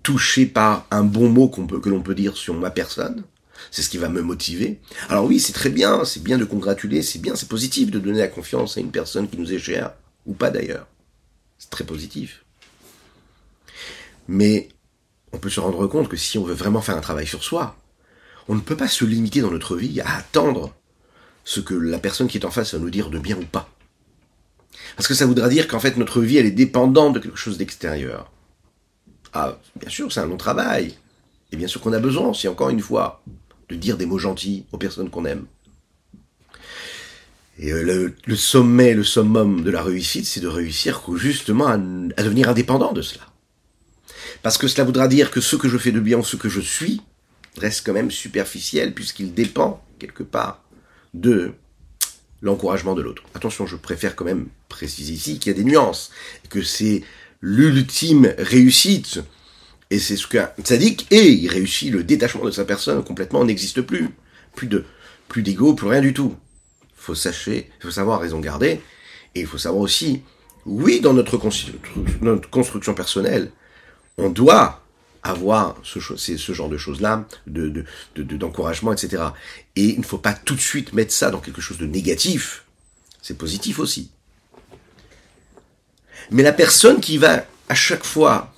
touché 0.02 0.46
par 0.46 0.86
un 0.90 1.04
bon 1.04 1.28
mot 1.28 1.48
que 1.48 1.88
l'on 1.90 2.00
peut 2.00 2.14
dire 2.14 2.34
sur 2.36 2.54
ma 2.54 2.70
personne. 2.70 3.24
C'est 3.70 3.82
ce 3.82 3.90
qui 3.90 3.98
va 3.98 4.08
me 4.08 4.22
motiver. 4.22 4.80
Alors 5.10 5.26
oui, 5.26 5.38
c'est 5.38 5.52
très 5.52 5.68
bien, 5.68 6.06
c'est 6.06 6.22
bien 6.22 6.38
de 6.38 6.46
congratuler, 6.46 7.02
c'est 7.02 7.18
bien, 7.18 7.36
c'est 7.36 7.48
positif 7.48 7.90
de 7.90 7.98
donner 7.98 8.20
la 8.20 8.28
confiance 8.28 8.78
à 8.78 8.80
une 8.80 8.90
personne 8.90 9.28
qui 9.28 9.36
nous 9.36 9.52
est 9.52 9.58
chère, 9.58 9.92
ou 10.24 10.32
pas 10.32 10.50
d'ailleurs. 10.50 10.86
C'est 11.58 11.68
très 11.68 11.84
positif. 11.84 12.44
Mais 14.28 14.68
on 15.32 15.38
peut 15.38 15.50
se 15.50 15.60
rendre 15.60 15.86
compte 15.88 16.08
que 16.08 16.16
si 16.16 16.38
on 16.38 16.44
veut 16.44 16.54
vraiment 16.54 16.80
faire 16.80 16.96
un 16.96 17.02
travail 17.02 17.26
sur 17.26 17.44
soi, 17.44 17.76
on 18.46 18.54
ne 18.54 18.60
peut 18.60 18.76
pas 18.76 18.88
se 18.88 19.04
limiter 19.04 19.42
dans 19.42 19.50
notre 19.50 19.76
vie 19.76 20.00
à 20.00 20.16
attendre 20.16 20.77
ce 21.48 21.60
que 21.60 21.72
la 21.72 21.98
personne 21.98 22.28
qui 22.28 22.36
est 22.36 22.44
en 22.44 22.50
face 22.50 22.74
va 22.74 22.78
nous 22.78 22.90
dire 22.90 23.08
de 23.08 23.18
bien 23.18 23.38
ou 23.38 23.44
pas. 23.44 23.70
Parce 24.96 25.08
que 25.08 25.14
ça 25.14 25.24
voudra 25.24 25.48
dire 25.48 25.66
qu'en 25.66 25.80
fait 25.80 25.96
notre 25.96 26.20
vie 26.20 26.36
elle 26.36 26.44
est 26.44 26.50
dépendante 26.50 27.14
de 27.14 27.20
quelque 27.20 27.38
chose 27.38 27.56
d'extérieur. 27.56 28.30
Ah, 29.32 29.58
bien 29.74 29.88
sûr, 29.88 30.12
c'est 30.12 30.20
un 30.20 30.26
long 30.26 30.36
travail. 30.36 30.94
Et 31.50 31.56
bien 31.56 31.66
sûr 31.66 31.80
qu'on 31.80 31.94
a 31.94 32.00
besoin, 32.00 32.34
c'est 32.34 32.48
encore 32.48 32.68
une 32.68 32.80
fois, 32.80 33.22
de 33.70 33.76
dire 33.76 33.96
des 33.96 34.04
mots 34.04 34.18
gentils 34.18 34.66
aux 34.72 34.76
personnes 34.76 35.08
qu'on 35.08 35.24
aime. 35.24 35.46
Et 37.58 37.72
euh, 37.72 38.14
le, 38.26 38.36
sommet, 38.36 38.92
le 38.92 39.02
summum 39.02 39.64
de 39.64 39.70
la 39.70 39.82
réussite, 39.82 40.26
c'est 40.26 40.40
de 40.40 40.48
réussir 40.48 41.00
justement 41.16 41.68
à, 41.68 41.78
devenir 41.78 42.50
indépendant 42.50 42.92
de 42.92 43.00
cela. 43.00 43.24
Parce 44.42 44.58
que 44.58 44.68
cela 44.68 44.84
voudra 44.84 45.08
dire 45.08 45.30
que 45.30 45.40
ce 45.40 45.56
que 45.56 45.68
je 45.68 45.78
fais 45.78 45.92
de 45.92 46.00
bien, 46.00 46.22
ce 46.22 46.36
que 46.36 46.50
je 46.50 46.60
suis, 46.60 47.00
reste 47.56 47.86
quand 47.86 47.94
même 47.94 48.10
superficiel 48.10 48.92
puisqu'il 48.92 49.32
dépend 49.32 49.82
quelque 49.98 50.22
part 50.22 50.62
de 51.14 51.52
l'encouragement 52.42 52.94
de 52.94 53.02
l'autre. 53.02 53.22
Attention, 53.34 53.66
je 53.66 53.76
préfère 53.76 54.16
quand 54.16 54.24
même 54.24 54.48
préciser 54.68 55.12
ici 55.12 55.38
qu'il 55.38 55.52
y 55.52 55.54
a 55.54 55.58
des 55.58 55.64
nuances, 55.64 56.10
que 56.50 56.62
c'est 56.62 57.02
l'ultime 57.40 58.34
réussite 58.38 59.20
et 59.90 59.98
c'est 59.98 60.16
ce 60.16 60.26
qu'un 60.26 60.50
tzaddik 60.60 61.06
et 61.10 61.30
il 61.30 61.48
réussit 61.48 61.90
le 61.90 62.04
détachement 62.04 62.44
de 62.44 62.50
sa 62.50 62.64
personne 62.64 63.02
complètement, 63.02 63.44
n'existe 63.44 63.80
plus. 63.80 64.10
Plus 64.54 64.66
de, 64.66 64.84
plus 65.28 65.42
d'ego, 65.42 65.74
plus 65.74 65.88
rien 65.88 66.00
du 66.00 66.12
tout. 66.12 66.36
Faut 66.96 67.14
sacher, 67.14 67.70
faut 67.80 67.90
savoir 67.90 68.20
raison 68.20 68.40
garder, 68.40 68.80
et 69.34 69.40
il 69.40 69.46
faut 69.46 69.58
savoir 69.58 69.82
aussi, 69.82 70.22
oui, 70.66 71.00
dans 71.00 71.14
notre 71.14 71.38
construction 72.50 72.94
personnelle, 72.94 73.50
on 74.18 74.28
doit 74.28 74.82
avoir 75.22 75.76
ce, 75.82 75.98
genre 76.52 76.68
de 76.68 76.76
choses-là, 76.76 77.26
de, 77.46 77.84
d'encouragement, 78.16 78.92
de, 78.92 78.96
etc. 78.96 79.22
Et 79.76 79.84
il 79.84 79.98
ne 79.98 80.04
faut 80.04 80.18
pas 80.18 80.32
tout 80.32 80.54
de 80.54 80.60
suite 80.60 80.92
mettre 80.92 81.12
ça 81.12 81.30
dans 81.30 81.40
quelque 81.40 81.60
chose 81.60 81.78
de 81.78 81.86
négatif. 81.86 82.64
C'est 83.22 83.36
positif 83.36 83.78
aussi. 83.78 84.10
Mais 86.30 86.42
la 86.42 86.52
personne 86.52 87.00
qui 87.00 87.18
va 87.18 87.44
à 87.68 87.74
chaque 87.74 88.04
fois 88.04 88.52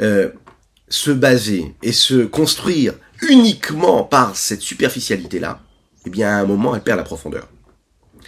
euh, 0.00 0.30
se 0.88 1.10
baser 1.10 1.74
et 1.82 1.92
se 1.92 2.24
construire 2.24 2.94
uniquement 3.22 4.04
par 4.04 4.36
cette 4.36 4.62
superficialité-là, 4.62 5.60
eh 6.06 6.10
bien, 6.10 6.28
à 6.28 6.40
un 6.40 6.46
moment, 6.46 6.74
elle 6.74 6.82
perd 6.82 6.98
la 6.98 7.04
profondeur. 7.04 7.48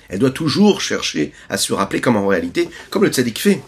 Elle 0.09 0.19
doit 0.19 0.31
toujours 0.31 0.81
chercher 0.81 1.33
à 1.49 1.57
se 1.57 1.73
rappeler 1.73 2.01
comme 2.01 2.17
en 2.17 2.27
réalité, 2.27 2.69
comme 2.91 3.05
le 3.05 3.11
tzaddik 3.11 3.39
fait. 3.39 3.63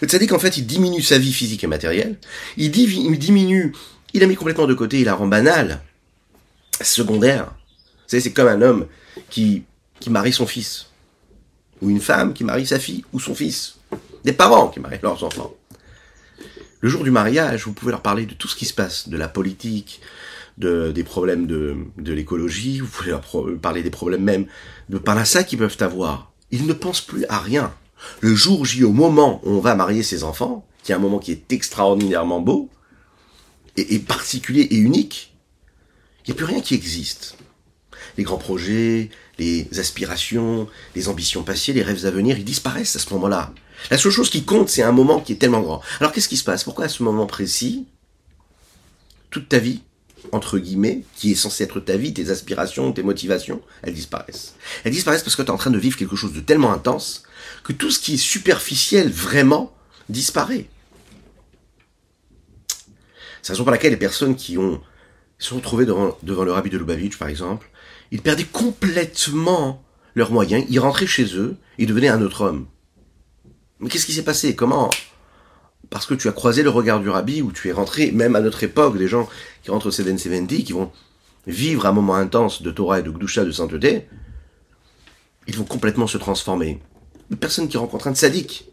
Le 0.00 0.08
tzaddik, 0.08 0.32
en 0.32 0.38
fait, 0.38 0.56
il 0.56 0.66
diminue 0.66 1.02
sa 1.02 1.18
vie 1.18 1.32
physique 1.32 1.64
et 1.64 1.66
matérielle, 1.66 2.16
il, 2.56 2.70
diminue, 2.70 3.72
il 4.12 4.22
a 4.22 4.26
mis 4.26 4.36
complètement 4.36 4.66
de 4.66 4.74
côté, 4.74 5.00
il 5.00 5.04
la 5.04 5.14
rend 5.14 5.26
banale, 5.26 5.82
secondaire. 6.80 7.44
Vous 7.44 8.08
savez, 8.08 8.20
c'est 8.20 8.32
comme 8.32 8.48
un 8.48 8.62
homme 8.62 8.86
qui, 9.30 9.64
qui 10.00 10.10
marie 10.10 10.32
son 10.32 10.46
fils, 10.46 10.86
ou 11.80 11.90
une 11.90 12.00
femme 12.00 12.34
qui 12.34 12.44
marie 12.44 12.66
sa 12.66 12.78
fille, 12.78 13.04
ou 13.12 13.20
son 13.20 13.34
fils, 13.34 13.76
des 14.24 14.32
parents 14.32 14.68
qui 14.68 14.80
marient 14.80 15.00
leurs 15.02 15.22
enfants. 15.24 15.54
Le 16.80 16.88
jour 16.88 17.02
du 17.02 17.10
mariage, 17.10 17.64
vous 17.64 17.72
pouvez 17.72 17.92
leur 17.92 18.02
parler 18.02 18.26
de 18.26 18.34
tout 18.34 18.48
ce 18.48 18.56
qui 18.56 18.66
se 18.66 18.74
passe, 18.74 19.08
de 19.08 19.16
la 19.16 19.28
politique, 19.28 20.00
de, 20.58 20.92
des 20.92 21.04
problèmes 21.04 21.46
de, 21.46 21.76
de 21.98 22.12
l'écologie, 22.12 22.80
vous 22.80 22.86
pouvez 22.86 23.10
leur 23.10 23.22
parler 23.60 23.82
des 23.82 23.90
problèmes 23.90 24.22
même 24.22 24.46
de 24.88 25.00
ça 25.24 25.44
qu'ils 25.44 25.58
peuvent 25.58 25.76
avoir. 25.80 26.32
Ils 26.50 26.66
ne 26.66 26.72
pensent 26.72 27.00
plus 27.00 27.24
à 27.26 27.38
rien. 27.38 27.74
Le 28.20 28.34
jour 28.34 28.64
J, 28.64 28.84
au 28.84 28.92
moment 28.92 29.40
où 29.44 29.50
on 29.50 29.60
va 29.60 29.74
marier 29.74 30.02
ses 30.02 30.24
enfants, 30.24 30.66
qui 30.82 30.92
est 30.92 30.94
un 30.94 30.98
moment 30.98 31.18
qui 31.18 31.32
est 31.32 31.52
extraordinairement 31.52 32.40
beau, 32.40 32.68
et, 33.76 33.94
et 33.94 33.98
particulier 33.98 34.62
et 34.62 34.76
unique, 34.76 35.34
il 36.26 36.30
n'y 36.30 36.32
a 36.32 36.36
plus 36.36 36.46
rien 36.46 36.60
qui 36.60 36.74
existe. 36.74 37.36
Les 38.16 38.24
grands 38.24 38.38
projets, 38.38 39.10
les 39.38 39.66
aspirations, 39.78 40.68
les 40.94 41.08
ambitions 41.08 41.42
passées, 41.42 41.72
les 41.72 41.82
rêves 41.82 42.06
à 42.06 42.10
venir, 42.10 42.38
ils 42.38 42.44
disparaissent 42.44 42.96
à 42.96 42.98
ce 42.98 43.12
moment-là. 43.14 43.52
La 43.90 43.98
seule 43.98 44.12
chose 44.12 44.30
qui 44.30 44.44
compte, 44.44 44.68
c'est 44.68 44.82
un 44.82 44.92
moment 44.92 45.20
qui 45.20 45.32
est 45.32 45.36
tellement 45.36 45.60
grand. 45.60 45.80
Alors 46.00 46.12
qu'est-ce 46.12 46.28
qui 46.28 46.36
se 46.36 46.44
passe? 46.44 46.64
Pourquoi 46.64 46.84
à 46.84 46.88
ce 46.88 47.02
moment 47.02 47.26
précis, 47.26 47.86
toute 49.30 49.48
ta 49.48 49.58
vie, 49.58 49.82
entre 50.32 50.58
guillemets, 50.58 51.04
qui 51.16 51.32
est 51.32 51.36
censée 51.36 51.64
être 51.64 51.80
ta 51.80 51.96
vie, 51.96 52.12
tes 52.14 52.30
aspirations, 52.30 52.92
tes 52.92 53.02
motivations, 53.02 53.60
elles 53.82 53.94
disparaissent. 53.94 54.54
Elles 54.84 54.92
disparaissent 54.92 55.22
parce 55.22 55.36
que 55.36 55.42
tu 55.42 55.48
es 55.48 55.52
en 55.52 55.56
train 55.56 55.70
de 55.70 55.78
vivre 55.78 55.96
quelque 55.96 56.16
chose 56.16 56.32
de 56.32 56.40
tellement 56.40 56.72
intense 56.72 57.22
que 57.62 57.72
tout 57.72 57.90
ce 57.90 57.98
qui 57.98 58.14
est 58.14 58.18
superficiel, 58.18 59.10
vraiment, 59.10 59.74
disparaît. 60.08 60.66
C'est 63.42 63.50
la 63.50 63.54
raison 63.54 63.64
pour 63.64 63.72
laquelle 63.72 63.92
les 63.92 63.98
personnes 63.98 64.36
qui 64.36 64.58
ont 64.58 64.80
se 65.38 65.50
sont 65.50 65.56
retrouvées 65.56 65.84
devant, 65.84 66.16
devant 66.22 66.44
le 66.44 66.52
rabbi 66.52 66.70
de 66.70 66.78
Lubavitch, 66.78 67.18
par 67.18 67.28
exemple, 67.28 67.68
ils 68.10 68.22
perdaient 68.22 68.44
complètement 68.44 69.84
leurs 70.14 70.30
moyens, 70.30 70.64
ils 70.70 70.78
rentraient 70.78 71.06
chez 71.06 71.36
eux, 71.36 71.56
ils 71.78 71.86
devenaient 71.86 72.08
un 72.08 72.22
autre 72.22 72.42
homme. 72.42 72.66
Mais 73.80 73.88
qu'est-ce 73.88 74.06
qui 74.06 74.12
s'est 74.12 74.22
passé? 74.22 74.54
Comment 74.54 74.90
Parce 75.90 76.06
que 76.06 76.14
tu 76.14 76.28
as 76.28 76.32
croisé 76.32 76.62
le 76.62 76.70
regard 76.70 77.00
du 77.00 77.08
rabbi, 77.08 77.42
ou 77.42 77.52
tu 77.52 77.68
es 77.68 77.72
rentré, 77.72 78.10
même 78.10 78.36
à 78.36 78.40
notre 78.40 78.62
époque, 78.62 78.96
des 78.96 79.08
gens 79.08 79.28
qui 79.62 79.70
rentrent 79.70 79.86
au 79.86 79.90
770, 79.90 80.64
qui 80.64 80.72
vont 80.72 80.90
vivre 81.46 81.86
un 81.86 81.92
moment 81.92 82.14
intense 82.14 82.62
de 82.62 82.70
Torah 82.70 83.00
et 83.00 83.02
de 83.02 83.10
Gdusha, 83.10 83.44
de 83.44 83.52
sainteté, 83.52 84.06
ils 85.46 85.56
vont 85.56 85.64
complètement 85.64 86.06
se 86.06 86.16
transformer. 86.16 86.80
Les 87.30 87.36
personnes 87.36 87.68
qui 87.68 87.76
rencontrent 87.76 88.08
un 88.08 88.14
sadique, 88.14 88.66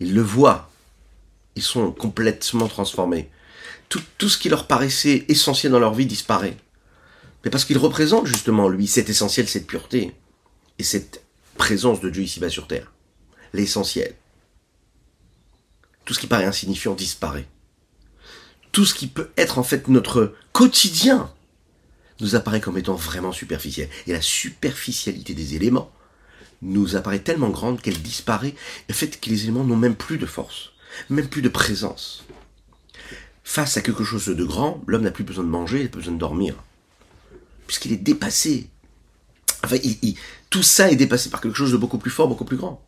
ils 0.00 0.14
le 0.14 0.22
voient, 0.22 0.70
ils 1.54 1.62
sont 1.62 1.92
complètement 1.92 2.66
transformés. 2.66 3.30
Tout, 3.88 4.02
tout 4.18 4.28
ce 4.28 4.38
qui 4.38 4.48
leur 4.48 4.66
paraissait 4.66 5.24
essentiel 5.28 5.72
dans 5.72 5.78
leur 5.78 5.94
vie 5.94 6.06
disparaît. 6.06 6.56
Mais 7.44 7.50
parce 7.50 7.64
qu'il 7.64 7.78
représente 7.78 8.26
justement, 8.26 8.68
lui, 8.68 8.86
cet 8.86 9.08
essentiel, 9.08 9.46
cette 9.46 9.66
pureté, 9.66 10.14
et 10.78 10.82
cette 10.82 11.22
présence 11.56 12.00
de 12.00 12.10
Dieu 12.10 12.22
ici-bas 12.22 12.50
sur 12.50 12.66
terre 12.66 12.90
l'essentiel. 13.52 14.14
Tout 16.04 16.14
ce 16.14 16.20
qui 16.20 16.26
paraît 16.26 16.44
insignifiant 16.44 16.94
disparaît. 16.94 17.48
Tout 18.72 18.84
ce 18.84 18.94
qui 18.94 19.06
peut 19.06 19.30
être 19.36 19.58
en 19.58 19.62
fait 19.62 19.88
notre 19.88 20.34
quotidien 20.52 21.32
nous 22.20 22.34
apparaît 22.34 22.60
comme 22.60 22.78
étant 22.78 22.94
vraiment 22.94 23.32
superficiel. 23.32 23.88
Et 24.06 24.12
la 24.12 24.20
superficialité 24.20 25.34
des 25.34 25.54
éléments 25.54 25.90
nous 26.62 26.96
apparaît 26.96 27.18
tellement 27.20 27.50
grande 27.50 27.80
qu'elle 27.80 28.00
disparaît, 28.00 28.54
le 28.88 28.94
fait 28.94 29.20
que 29.20 29.30
les 29.30 29.44
éléments 29.44 29.64
n'ont 29.64 29.76
même 29.76 29.96
plus 29.96 30.18
de 30.18 30.26
force, 30.26 30.70
même 31.10 31.28
plus 31.28 31.42
de 31.42 31.48
présence. 31.48 32.24
Face 33.42 33.76
à 33.76 33.82
quelque 33.82 34.04
chose 34.04 34.26
de 34.26 34.44
grand, 34.44 34.82
l'homme 34.86 35.02
n'a 35.02 35.10
plus 35.10 35.24
besoin 35.24 35.44
de 35.44 35.50
manger, 35.50 35.80
il 35.80 35.82
n'a 35.84 35.88
plus 35.90 36.00
besoin 36.00 36.14
de 36.14 36.18
dormir. 36.18 36.54
Puisqu'il 37.66 37.92
est 37.92 37.98
dépassé. 37.98 38.70
Enfin, 39.62 39.76
tout 40.50 40.62
ça 40.62 40.90
est 40.90 40.96
dépassé 40.96 41.30
par 41.30 41.40
quelque 41.40 41.56
chose 41.56 41.72
de 41.72 41.76
beaucoup 41.76 41.98
plus 41.98 42.10
fort, 42.10 42.28
beaucoup 42.28 42.44
plus 42.44 42.56
grand. 42.56 42.82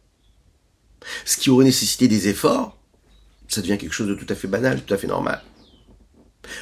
Ce 1.24 1.36
qui 1.36 1.50
aurait 1.50 1.64
nécessité 1.64 2.08
des 2.08 2.28
efforts, 2.28 2.75
ça 3.48 3.60
devient 3.60 3.78
quelque 3.78 3.92
chose 3.92 4.08
de 4.08 4.14
tout 4.14 4.26
à 4.28 4.34
fait 4.34 4.48
banal, 4.48 4.82
tout 4.82 4.94
à 4.94 4.96
fait 4.96 5.06
normal. 5.06 5.42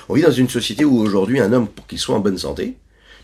On 0.08 0.14
vit 0.14 0.22
dans 0.22 0.30
une 0.30 0.48
société 0.48 0.84
où 0.84 0.98
aujourd'hui 0.98 1.40
un 1.40 1.52
homme, 1.52 1.68
pour 1.68 1.86
qu'il 1.86 1.98
soit 1.98 2.14
en 2.14 2.20
bonne 2.20 2.38
santé, 2.38 2.76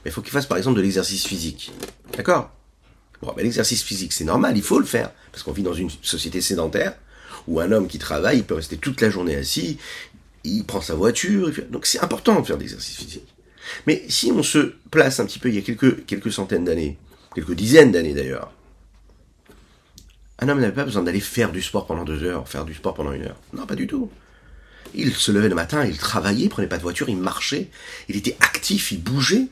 il 0.05 0.13
faut 0.13 0.23
qu'il 0.23 0.33
fasse 0.33 0.47
par 0.47 0.59
exemple 0.59 0.77
de 0.77 0.83
l'exercice 0.83 1.27
physique. 1.27 1.73
D'accord? 2.17 2.51
Bon, 3.23 3.33
ben, 3.37 3.43
l'exercice 3.43 3.83
physique, 3.83 4.13
c'est 4.13 4.25
normal, 4.25 4.57
il 4.57 4.63
faut 4.63 4.79
le 4.79 4.87
faire, 4.87 5.11
parce 5.31 5.43
qu'on 5.43 5.53
vit 5.53 5.63
dans 5.63 5.75
une 5.75 5.91
société 6.03 6.41
sédentaire, 6.41 6.95
où 7.47 7.61
un 7.61 7.71
homme 7.73 7.87
qui 7.87 7.99
travaille, 7.99 8.39
il 8.39 8.45
peut 8.45 8.55
rester 8.55 8.79
toute 8.79 9.01
la 9.01 9.11
journée 9.11 9.37
assis, 9.37 9.79
il 10.45 10.65
prend 10.65 10.81
sa 10.81 10.95
voiture, 10.95 11.53
donc 11.71 11.85
c'est 11.85 12.01
important 12.01 12.41
de 12.41 12.47
faire 12.47 12.57
de 12.57 12.63
l'exercice 12.63 12.97
physique. 12.97 13.35
Mais 13.87 14.05
si 14.09 14.33
on 14.33 14.43
se 14.43 14.75
place 14.91 15.21
un 15.21 15.27
petit 15.27 15.39
peu 15.39 15.49
il 15.49 15.55
y 15.55 15.59
a 15.59 15.63
quelques, 15.63 16.07
quelques 16.07 16.33
centaines 16.33 16.65
d'années, 16.65 16.99
quelques 17.35 17.55
dizaines 17.55 17.93
d'années 17.93 18.15
d'ailleurs, 18.15 18.53
un 20.41 20.49
homme 20.49 20.61
n'avait 20.61 20.73
pas 20.73 20.85
besoin 20.85 21.03
d'aller 21.03 21.21
faire 21.21 21.53
du 21.53 21.63
sport 21.63 21.87
pendant 21.87 22.05
deux 22.05 22.23
heures, 22.25 22.49
faire 22.49 22.65
du 22.65 22.75
sport 22.75 22.95
pendant 22.95 23.13
une 23.13 23.25
heure. 23.25 23.37
Non, 23.53 23.67
pas 23.67 23.75
du 23.75 23.87
tout. 23.87 24.11
Il 24.95 25.15
se 25.15 25.31
levait 25.31 25.49
le 25.49 25.55
matin, 25.55 25.85
il 25.85 25.99
travaillait, 25.99 26.47
il 26.47 26.49
prenait 26.49 26.67
pas 26.67 26.79
de 26.79 26.83
voiture, 26.83 27.09
il 27.09 27.17
marchait, 27.17 27.69
il 28.09 28.17
était 28.17 28.37
actif, 28.41 28.91
il 28.93 29.03
bougeait. 29.03 29.47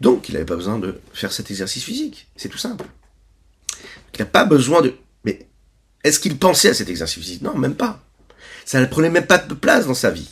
Donc, 0.00 0.28
il 0.28 0.32
n'avait 0.32 0.46
pas 0.46 0.56
besoin 0.56 0.78
de 0.78 1.00
faire 1.12 1.32
cet 1.32 1.50
exercice 1.50 1.82
physique. 1.82 2.28
C'est 2.36 2.48
tout 2.48 2.58
simple. 2.58 2.86
Il 4.14 4.20
n'a 4.20 4.26
pas 4.26 4.44
besoin 4.44 4.80
de... 4.80 4.94
Mais 5.24 5.46
est-ce 6.04 6.20
qu'il 6.20 6.38
pensait 6.38 6.70
à 6.70 6.74
cet 6.74 6.88
exercice 6.88 7.22
physique? 7.22 7.42
Non, 7.42 7.56
même 7.56 7.74
pas. 7.74 8.02
Ça 8.64 8.80
ne 8.80 8.86
prenait 8.86 9.10
même 9.10 9.26
pas 9.26 9.38
de 9.38 9.54
place 9.54 9.86
dans 9.86 9.94
sa 9.94 10.10
vie. 10.10 10.30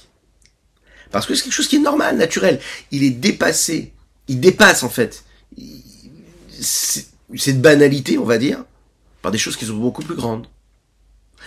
Parce 1.11 1.26
que 1.26 1.35
c'est 1.35 1.45
quelque 1.45 1.52
chose 1.52 1.69
qui 1.69 1.76
est 1.76 1.81
normal, 1.81 2.16
naturel. 2.16 2.61
Il 2.90 3.04
est 3.04 3.11
dépassé. 3.11 3.93
Il 4.28 4.40
dépasse, 4.40 4.83
en 4.83 4.88
fait, 4.88 5.25
cette 6.61 7.61
banalité, 7.61 8.19
on 8.19 8.25
va 8.25 8.38
dire, 8.38 8.64
par 9.25 9.33
des 9.33 9.38
choses 9.38 9.57
qui 9.57 9.64
sont 9.64 9.78
beaucoup 9.78 10.02
plus 10.02 10.16
grandes. 10.16 10.47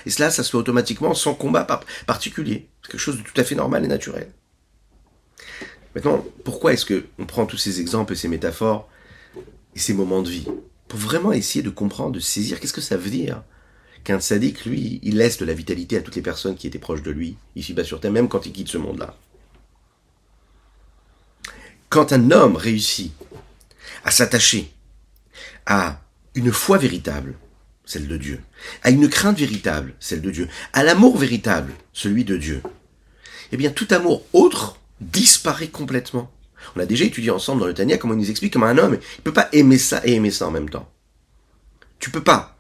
Et 0.08 0.10
cela, 0.10 0.32
ça 0.32 0.44
se 0.44 0.50
fait 0.50 0.58
automatiquement 0.58 1.14
sans 1.14 1.36
combat 1.36 1.64
particulier. 2.08 2.68
C'est 2.82 2.94
quelque 2.94 3.00
chose 3.00 3.18
de 3.18 3.22
tout 3.22 3.40
à 3.40 3.44
fait 3.44 3.54
normal 3.54 3.86
et 3.86 3.88
naturel. 3.88 4.32
Maintenant, 5.94 6.26
pourquoi 6.44 6.74
est-ce 6.74 6.86
que 6.86 7.06
on 7.20 7.28
prend 7.28 7.46
tous 7.46 7.58
ces 7.58 7.80
exemples 7.80 8.14
et 8.14 8.16
ces 8.16 8.30
métaphores 8.30 8.90
et 9.76 9.80
ces 9.80 9.94
moments 9.94 10.24
de 10.24 10.30
vie? 10.32 10.48
Pour 10.88 10.98
vraiment 10.98 11.32
essayer 11.32 11.62
de 11.62 11.70
comprendre, 11.70 12.14
de 12.14 12.20
saisir 12.20 12.60
qu'est-ce 12.60 12.74
que 12.74 12.82
ça 12.82 12.98
veut 12.98 13.12
dire 13.12 13.44
qu'un 14.04 14.20
sadique, 14.20 14.66
lui, 14.66 15.00
il 15.04 15.18
laisse 15.18 15.38
de 15.38 15.46
la 15.46 15.54
vitalité 15.54 15.98
à 15.98 16.02
toutes 16.02 16.16
les 16.16 16.24
personnes 16.24 16.56
qui 16.56 16.66
étaient 16.66 16.80
proches 16.80 17.04
de 17.04 17.12
lui, 17.12 17.38
ici-bas 17.56 17.84
sur 17.84 18.00
Terre, 18.00 18.12
même 18.12 18.28
quand 18.28 18.48
il 18.48 18.54
quitte 18.54 18.70
ce 18.70 18.80
monde-là. 18.80 19.16
Quand 21.90 22.12
un 22.12 22.32
homme 22.32 22.56
réussit 22.56 23.14
à 24.04 24.10
s'attacher 24.10 24.74
à 25.68 26.02
une 26.34 26.52
foi 26.52 26.80
véritable, 26.80 27.36
celle 27.88 28.08
de 28.08 28.18
Dieu, 28.18 28.40
à 28.84 28.92
une 28.92 29.10
crainte 29.10 29.40
véritable, 29.40 29.96
celle 30.00 30.22
de 30.22 30.30
Dieu, 30.30 30.48
à 30.74 30.84
l'amour 30.84 31.18
véritable, 31.18 31.74
celui 31.94 32.26
de 32.26 32.38
Dieu, 32.38 32.62
eh 33.52 33.58
bien 33.58 33.72
tout 33.72 33.88
amour 33.92 34.24
autre 34.34 34.78
disparaît 35.00 35.70
complètement. 35.70 36.32
On 36.76 36.82
a 36.82 36.86
déjà 36.86 37.06
étudié 37.06 37.32
ensemble 37.32 37.62
dans 37.62 37.68
le 37.68 37.74
Tania 37.74 37.98
comment 37.98 38.14
il 38.14 38.20
nous 38.20 38.30
explique 38.30 38.54
comment 38.54 38.66
un 38.66 38.78
homme 38.78 38.98
il 39.18 39.24
peut 39.24 39.34
pas 39.34 39.48
aimer 39.54 39.78
ça 39.78 40.02
et 40.04 40.14
aimer 40.14 40.32
ça 40.32 40.48
en 40.48 40.52
même 40.52 40.70
temps. 40.70 40.92
Tu 42.00 42.12
peux 42.12 42.24
pas. 42.24 42.60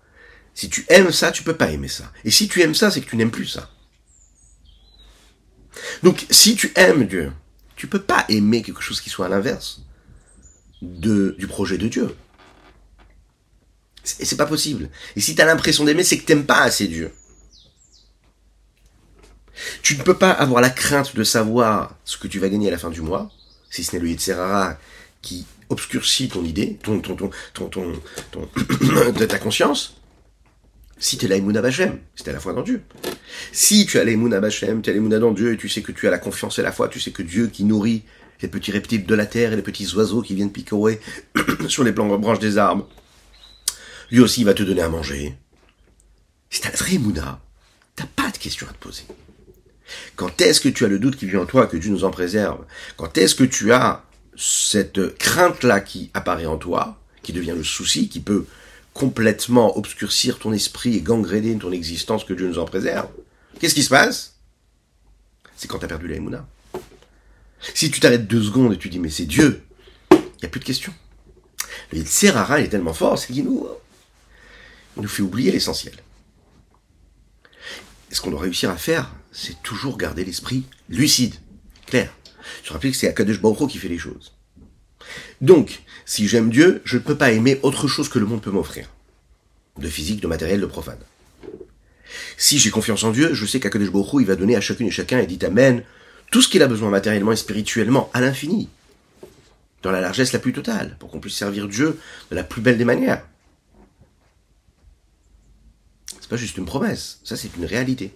Si 0.56 0.70
tu 0.70 0.86
aimes 0.88 1.12
ça, 1.12 1.32
tu 1.32 1.44
peux 1.44 1.56
pas 1.56 1.70
aimer 1.72 1.90
ça. 1.90 2.12
Et 2.24 2.32
si 2.32 2.48
tu 2.48 2.62
aimes 2.62 2.74
ça, 2.74 2.90
c'est 2.90 3.02
que 3.02 3.10
tu 3.10 3.18
n'aimes 3.18 3.32
plus 3.32 3.48
ça. 3.48 3.70
Donc 6.04 6.26
si 6.32 6.56
tu 6.56 6.72
aimes 6.76 7.06
Dieu, 7.06 7.34
tu 7.76 7.88
peux 7.88 8.02
pas 8.02 8.26
aimer 8.30 8.63
quelque 8.63 8.82
chose 8.82 9.02
qui 9.02 9.10
soit 9.10 9.26
à 9.26 9.30
l'inverse 9.30 9.82
du 10.82 11.48
projet 11.48 11.78
de 11.78 11.90
Dieu. 11.90 12.16
C'est 14.08 14.38
pas 14.38 14.46
possible. 14.46 14.89
Et 15.15 15.22
si 15.22 15.36
tu 15.36 15.41
as 15.41 15.46
l'impression 15.46 15.84
d'aimer, 15.84 16.04
c'est 16.04 16.17
que 16.17 16.26
t'aimes 16.26 16.46
pas 16.46 16.62
assez 16.62 16.88
Dieu. 16.88 17.12
Tu 19.82 19.98
ne 19.98 20.04
peux 20.04 20.13
pas 20.13 20.32
avoir 20.32 20.62
la 20.62 20.70
crainte 20.70 21.15
de 21.15 21.24
savoir 21.24 21.96
ce 22.06 22.17
que 22.17 22.28
tu 22.28 22.39
vas 22.39 22.48
gagner 22.48 22.70
à 22.70 22.72
la 22.72 22.78
fin 22.78 22.89
du 22.89 23.02
mois, 23.02 23.32
si 23.70 23.84
ce 23.84 23.96
n'est 23.96 24.02
le 24.02 24.10
Yitzhara 24.10 24.78
qui 25.22 25.46
obscurcit 25.70 26.30
ton 26.30 26.46
idée, 26.46 26.78
ton, 26.82 27.00
ton, 27.00 27.15
ton, 27.15 27.32
ton, 27.54 27.70
ton, 27.70 27.91
de 29.12 29.26
ta 29.26 29.39
conscience, 29.39 30.00
si 31.00 31.17
tu 31.17 31.26
es 31.26 31.28
l'Aïmouna 31.28 31.62
Bachem, 31.62 32.00
si 32.15 32.24
tu 32.24 32.32
la 32.32 32.39
foi 32.39 32.54
dans 32.54 32.62
Dieu. 32.62 32.82
Si 33.52 33.86
tu 33.86 34.00
as 34.00 34.06
l'Aïmouna 34.06 34.39
Bachem, 34.39 34.82
tu 34.82 34.89
as 34.89 35.20
dans 35.20 35.32
Dieu, 35.32 35.54
et 35.54 35.58
tu 35.58 35.67
sais 35.67 35.82
que 35.82 35.91
tu 35.91 36.08
as 36.08 36.12
la 36.12 36.20
confiance 36.20 36.60
et 36.60 36.62
la 36.62 36.72
foi, 36.72 36.88
tu 36.88 37.00
sais 37.00 37.12
que 37.12 37.24
Dieu 37.24 37.48
qui 37.48 37.65
nourrit 37.65 38.04
les 38.41 38.48
petits 38.48 38.72
reptiles 38.72 39.06
de 39.06 39.15
la 39.15 39.26
terre 39.26 39.54
et 39.54 39.56
les 39.56 39.62
petits 39.62 39.93
oiseaux 39.96 40.22
qui 40.22 40.34
viennent 40.34 40.52
picorer 40.52 41.00
sur 41.67 41.84
les 41.84 41.91
branches 41.91 42.39
des 42.39 42.58
arbres, 42.58 42.88
lui 44.12 44.20
aussi 44.20 44.43
va 44.43 44.54
te 44.54 44.63
donner 44.63 44.82
à 44.82 44.89
manger. 44.89 45.36
T'as 46.62 46.72
la 46.72 46.78
vraie 46.78 46.98
Mouna, 46.98 47.41
t'as 47.96 48.06
pas 48.06 48.32
de 48.32 48.38
questions 48.38 48.67
à 48.70 48.74
te 48.74 48.78
poser. 48.78 49.04
Quand 50.15 50.41
est-ce 50.41 50.62
que 50.62 50.70
tu 50.70 50.86
as 50.86 50.88
le 50.88 51.00
doute 51.00 51.15
qui 51.15 51.26
vient 51.26 51.41
en 51.41 51.46
toi, 51.46 51.67
que 51.67 51.78
Dieu 51.78 51.91
nous 51.91 52.04
en 52.04 52.12
préserve? 52.12 52.65
Quand 52.98 53.17
est-ce 53.17 53.36
que 53.36 53.43
tu 53.43 53.72
as 53.72 54.04
cette 54.36 55.17
crainte-là 55.17 55.80
qui 55.80 56.12
apparaît 56.13 56.46
en 56.46 56.58
toi, 56.58 57.00
qui 57.24 57.34
devient 57.34 57.56
le 57.56 57.63
souci, 57.63 58.10
qui 58.10 58.20
peut 58.20 58.46
complètement 58.93 59.78
obscurcir 59.78 60.39
ton 60.39 60.54
esprit 60.54 60.96
et 60.96 61.02
gangréner 61.02 61.58
ton 61.58 61.72
existence, 61.72 62.24
que 62.24 62.34
Dieu 62.34 62.48
nous 62.48 62.60
en 62.60 62.65
préserve? 62.65 63.10
Qu'est-ce 63.60 63.76
qui 63.76 63.84
se 63.84 63.89
passe? 63.89 64.36
C'est 65.56 65.67
quand 65.67 65.80
tu 65.80 65.86
as 65.86 65.89
perdu 65.89 66.08
la 66.08 66.20
Mouna. 66.20 66.48
Si 67.74 67.89
tu 67.89 68.00
t'arrêtes 68.00 68.28
deux 68.28 68.43
secondes 68.43 68.74
et 68.74 68.78
tu 68.78 68.89
dis 68.89 69.00
mais 69.00 69.10
c'est 69.10 69.26
Dieu, 69.26 69.63
il 70.12 70.17
n'y 70.41 70.46
a 70.46 70.50
plus 70.50 70.60
de 70.60 70.65
questions. 70.65 70.93
Le 71.91 72.06
Serrara 72.06 72.62
est 72.62 72.70
tellement 72.70 72.93
fort, 72.93 73.17
c'est 73.17 73.34
qu'il 73.34 73.46
nous, 73.46 73.67
nous 75.02 75.08
fait 75.08 75.22
oublier 75.22 75.52
l'essentiel. 75.52 75.96
Ce 78.12 78.22
qu'on 78.22 78.32
doit 78.32 78.42
réussir 78.42 78.70
à 78.70 78.78
faire, 78.78 79.14
c'est 79.32 79.62
toujours 79.64 79.98
garder 79.98 80.24
l'esprit 80.24 80.64
lucide, 80.90 81.36
clair. 81.86 82.14
Je 82.64 82.72
rappelle 82.72 82.92
que 82.92 82.98
c'est 82.98 83.10
Akadosh 83.10 83.42
Baruch 83.42 83.70
qui 83.70 83.78
fait 83.78 83.90
les 83.90 83.98
choses. 83.98 84.34
Donc, 85.42 85.82
si 86.06 86.28
j'aime 86.28 86.50
Dieu, 86.50 86.82
je 86.86 86.98
ne 86.98 87.02
peux 87.02 87.18
pas 87.18 87.32
aimer 87.32 87.60
autre 87.64 87.88
chose 87.88 88.10
que 88.10 88.20
le 88.20 88.26
monde 88.26 88.42
peut 88.42 88.52
m'offrir. 88.52 88.90
De 89.78 89.90
physique, 89.90 90.22
de 90.22 90.28
matériel, 90.28 90.62
de 90.62 90.66
profane. 90.66 91.00
Si 92.38 92.58
j'ai 92.58 92.70
confiance 92.70 93.04
en 93.04 93.12
Dieu, 93.12 93.34
je 93.34 93.46
sais 93.46 93.60
qu'Akadosh 93.60 93.92
Baruch 93.92 94.22
il 94.22 94.26
va 94.26 94.36
donner 94.36 94.56
à 94.56 94.62
chacune 94.62 94.88
et 94.88 94.92
chacun, 94.92 95.20
et 95.20 95.28
dit 95.28 95.46
Amen, 95.46 95.84
tout 96.32 96.42
ce 96.42 96.48
qu'il 96.48 96.64
a 96.64 96.68
besoin 96.68 96.90
matériellement 96.90 97.34
et 97.34 97.38
spirituellement, 97.38 98.10
à 98.14 98.22
l'infini. 98.22 98.70
Dans 99.84 99.92
la 99.92 100.02
largesse 100.02 100.34
la 100.34 100.40
plus 100.40 100.54
totale, 100.54 100.96
pour 101.00 101.12
qu'on 101.12 101.20
puisse 101.20 101.36
servir 101.36 101.68
Dieu 101.68 102.00
de 102.32 102.36
la 102.36 102.44
plus 102.44 102.62
belle 102.62 102.78
des 102.78 102.86
manières. 102.86 103.24
C'est 106.28 106.32
pas 106.32 106.36
juste 106.36 106.58
une 106.58 106.66
promesse, 106.66 107.22
ça 107.24 107.38
c'est 107.38 107.56
une 107.56 107.63
réalité. 107.63 108.13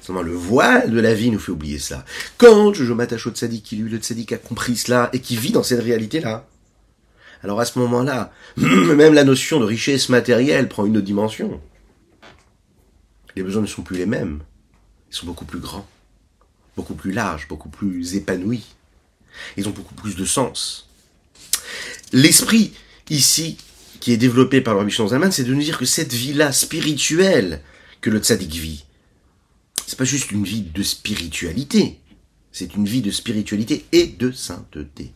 Seulement 0.00 0.22
le 0.22 0.30
voile 0.30 0.92
de 0.92 1.00
la 1.00 1.12
vie 1.12 1.32
nous 1.32 1.40
fait 1.40 1.50
oublier 1.50 1.80
cela. 1.80 2.04
Quand 2.38 2.72
je 2.72 2.92
m'attache 2.92 3.26
au 3.26 3.32
tzaddik, 3.32 3.64
qui 3.64 3.74
lui, 3.74 3.90
le 3.90 3.98
tzaddik 3.98 4.30
a 4.30 4.38
compris 4.38 4.76
cela 4.76 5.10
et 5.12 5.18
qui 5.18 5.36
vit 5.36 5.50
dans 5.50 5.64
cette 5.64 5.82
réalité-là, 5.82 6.46
alors 7.42 7.58
à 7.58 7.64
ce 7.64 7.80
moment-là, 7.80 8.32
même 8.56 9.12
la 9.12 9.24
notion 9.24 9.58
de 9.58 9.64
richesse 9.64 10.08
matérielle 10.08 10.68
prend 10.68 10.86
une 10.86 10.98
autre 10.98 11.04
dimension. 11.04 11.60
Les 13.34 13.42
besoins 13.42 13.62
ne 13.62 13.66
sont 13.66 13.82
plus 13.82 13.96
les 13.96 14.06
mêmes. 14.06 14.38
Ils 15.10 15.16
sont 15.16 15.26
beaucoup 15.26 15.46
plus 15.46 15.58
grands, 15.58 15.88
beaucoup 16.76 16.94
plus 16.94 17.10
larges, 17.10 17.48
beaucoup 17.48 17.70
plus 17.70 18.14
épanouis. 18.14 18.66
Ils 19.56 19.68
ont 19.68 19.72
beaucoup 19.72 19.94
plus 19.94 20.14
de 20.14 20.24
sens. 20.24 20.88
L'esprit, 22.12 22.72
ici, 23.08 23.56
qui 24.00 24.12
est 24.12 24.16
développé 24.16 24.60
par 24.60 24.74
le 24.74 24.80
Rabbi 24.80 24.92
Zalman, 24.92 25.30
c'est 25.30 25.44
de 25.44 25.54
nous 25.54 25.62
dire 25.62 25.78
que 25.78 25.84
cette 25.84 26.12
vie-là 26.12 26.52
spirituelle 26.52 27.60
que 28.00 28.10
le 28.10 28.18
tzaddik 28.18 28.52
vit, 28.54 28.84
c'est 29.86 29.98
pas 29.98 30.04
juste 30.04 30.30
une 30.30 30.44
vie 30.44 30.62
de 30.62 30.82
spiritualité, 30.82 32.00
c'est 32.50 32.74
une 32.74 32.86
vie 32.86 33.02
de 33.02 33.10
spiritualité 33.10 33.84
et 33.92 34.06
de 34.06 34.32
sainteté. 34.32 35.12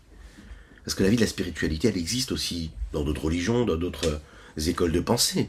Parce 0.84 0.94
que 0.94 1.02
la 1.02 1.08
vie 1.08 1.16
de 1.16 1.22
la 1.22 1.26
spiritualité, 1.26 1.88
elle 1.88 1.96
existe 1.96 2.30
aussi 2.30 2.70
dans 2.92 3.04
d'autres 3.04 3.24
religions, 3.24 3.64
dans 3.64 3.76
d'autres 3.76 4.20
écoles 4.66 4.92
de 4.92 5.00
pensée. 5.00 5.48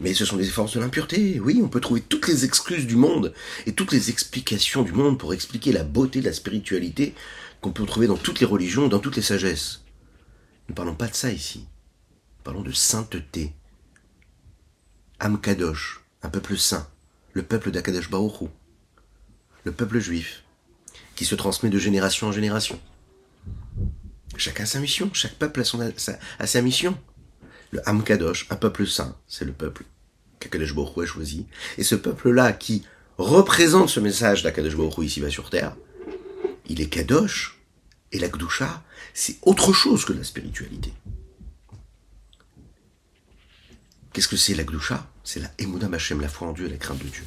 Mais 0.00 0.14
ce 0.14 0.24
sont 0.24 0.36
des 0.36 0.44
forces 0.44 0.74
de 0.74 0.80
l'impureté. 0.80 1.38
Oui, 1.38 1.60
on 1.62 1.68
peut 1.68 1.80
trouver 1.80 2.00
toutes 2.00 2.26
les 2.26 2.44
excuses 2.44 2.86
du 2.86 2.96
monde 2.96 3.32
et 3.66 3.72
toutes 3.72 3.92
les 3.92 4.10
explications 4.10 4.82
du 4.82 4.92
monde 4.92 5.18
pour 5.18 5.32
expliquer 5.32 5.70
la 5.70 5.84
beauté 5.84 6.20
de 6.20 6.24
la 6.24 6.32
spiritualité 6.32 7.14
qu'on 7.60 7.70
peut 7.70 7.86
trouver 7.86 8.08
dans 8.08 8.16
toutes 8.16 8.40
les 8.40 8.46
religions, 8.46 8.88
dans 8.88 8.98
toutes 8.98 9.16
les 9.16 9.22
sagesses. 9.22 9.84
Ne 10.68 10.74
parlons 10.74 10.96
pas 10.96 11.06
de 11.06 11.14
ça 11.14 11.30
ici. 11.30 11.66
Parlons 12.44 12.60
de 12.60 12.72
sainteté. 12.72 13.54
Amkadosh, 15.18 16.02
un 16.22 16.28
peuple 16.28 16.58
saint, 16.58 16.86
le 17.32 17.42
peuple 17.42 17.70
d'Akadosh 17.70 18.10
le 19.64 19.72
peuple 19.72 19.98
juif, 19.98 20.44
qui 21.16 21.24
se 21.24 21.34
transmet 21.34 21.70
de 21.70 21.78
génération 21.78 22.26
en 22.26 22.32
génération. 22.32 22.78
Chacun 24.36 24.64
a 24.64 24.66
sa 24.66 24.78
mission, 24.78 25.08
chaque 25.14 25.36
peuple 25.36 25.62
a, 25.62 26.46
sa 26.46 26.62
mission. 26.62 26.98
le 27.70 27.80
Hamkadosh, 27.88 28.46
un 28.50 28.56
peuple 28.56 28.86
saint, 28.86 29.16
c'est 29.26 29.46
le 29.46 29.52
peuple 29.52 29.84
qu'Akadosh 30.38 30.74
a 30.76 31.06
choisi. 31.06 31.46
Et 31.78 31.82
ce 31.82 31.94
peuple-là 31.94 32.52
qui 32.52 32.84
représente 33.16 33.88
ce 33.88 34.00
message 34.00 34.42
d'Akadosh 34.42 34.76
Baruch 34.76 34.98
ici-bas 34.98 35.30
sur 35.30 35.48
terre, 35.48 35.76
il 36.66 36.82
est 36.82 36.90
Kadosh, 36.90 37.58
et 38.12 38.18
la 38.18 38.28
Gdusha, 38.28 38.82
c'est 39.14 39.36
autre 39.42 39.72
chose 39.72 40.04
que 40.04 40.12
la 40.12 40.24
spiritualité. 40.24 40.92
Qu'est-ce 44.14 44.28
que 44.28 44.36
c'est 44.36 44.54
la 44.54 44.62
Gdusha 44.62 45.04
C'est 45.24 45.40
la 45.40 45.50
Emunah 45.58 45.88
Machem, 45.88 46.20
la 46.20 46.28
foi 46.28 46.46
en 46.46 46.52
Dieu, 46.52 46.68
la 46.68 46.76
crainte 46.76 47.02
de 47.02 47.08
Dieu. 47.08 47.24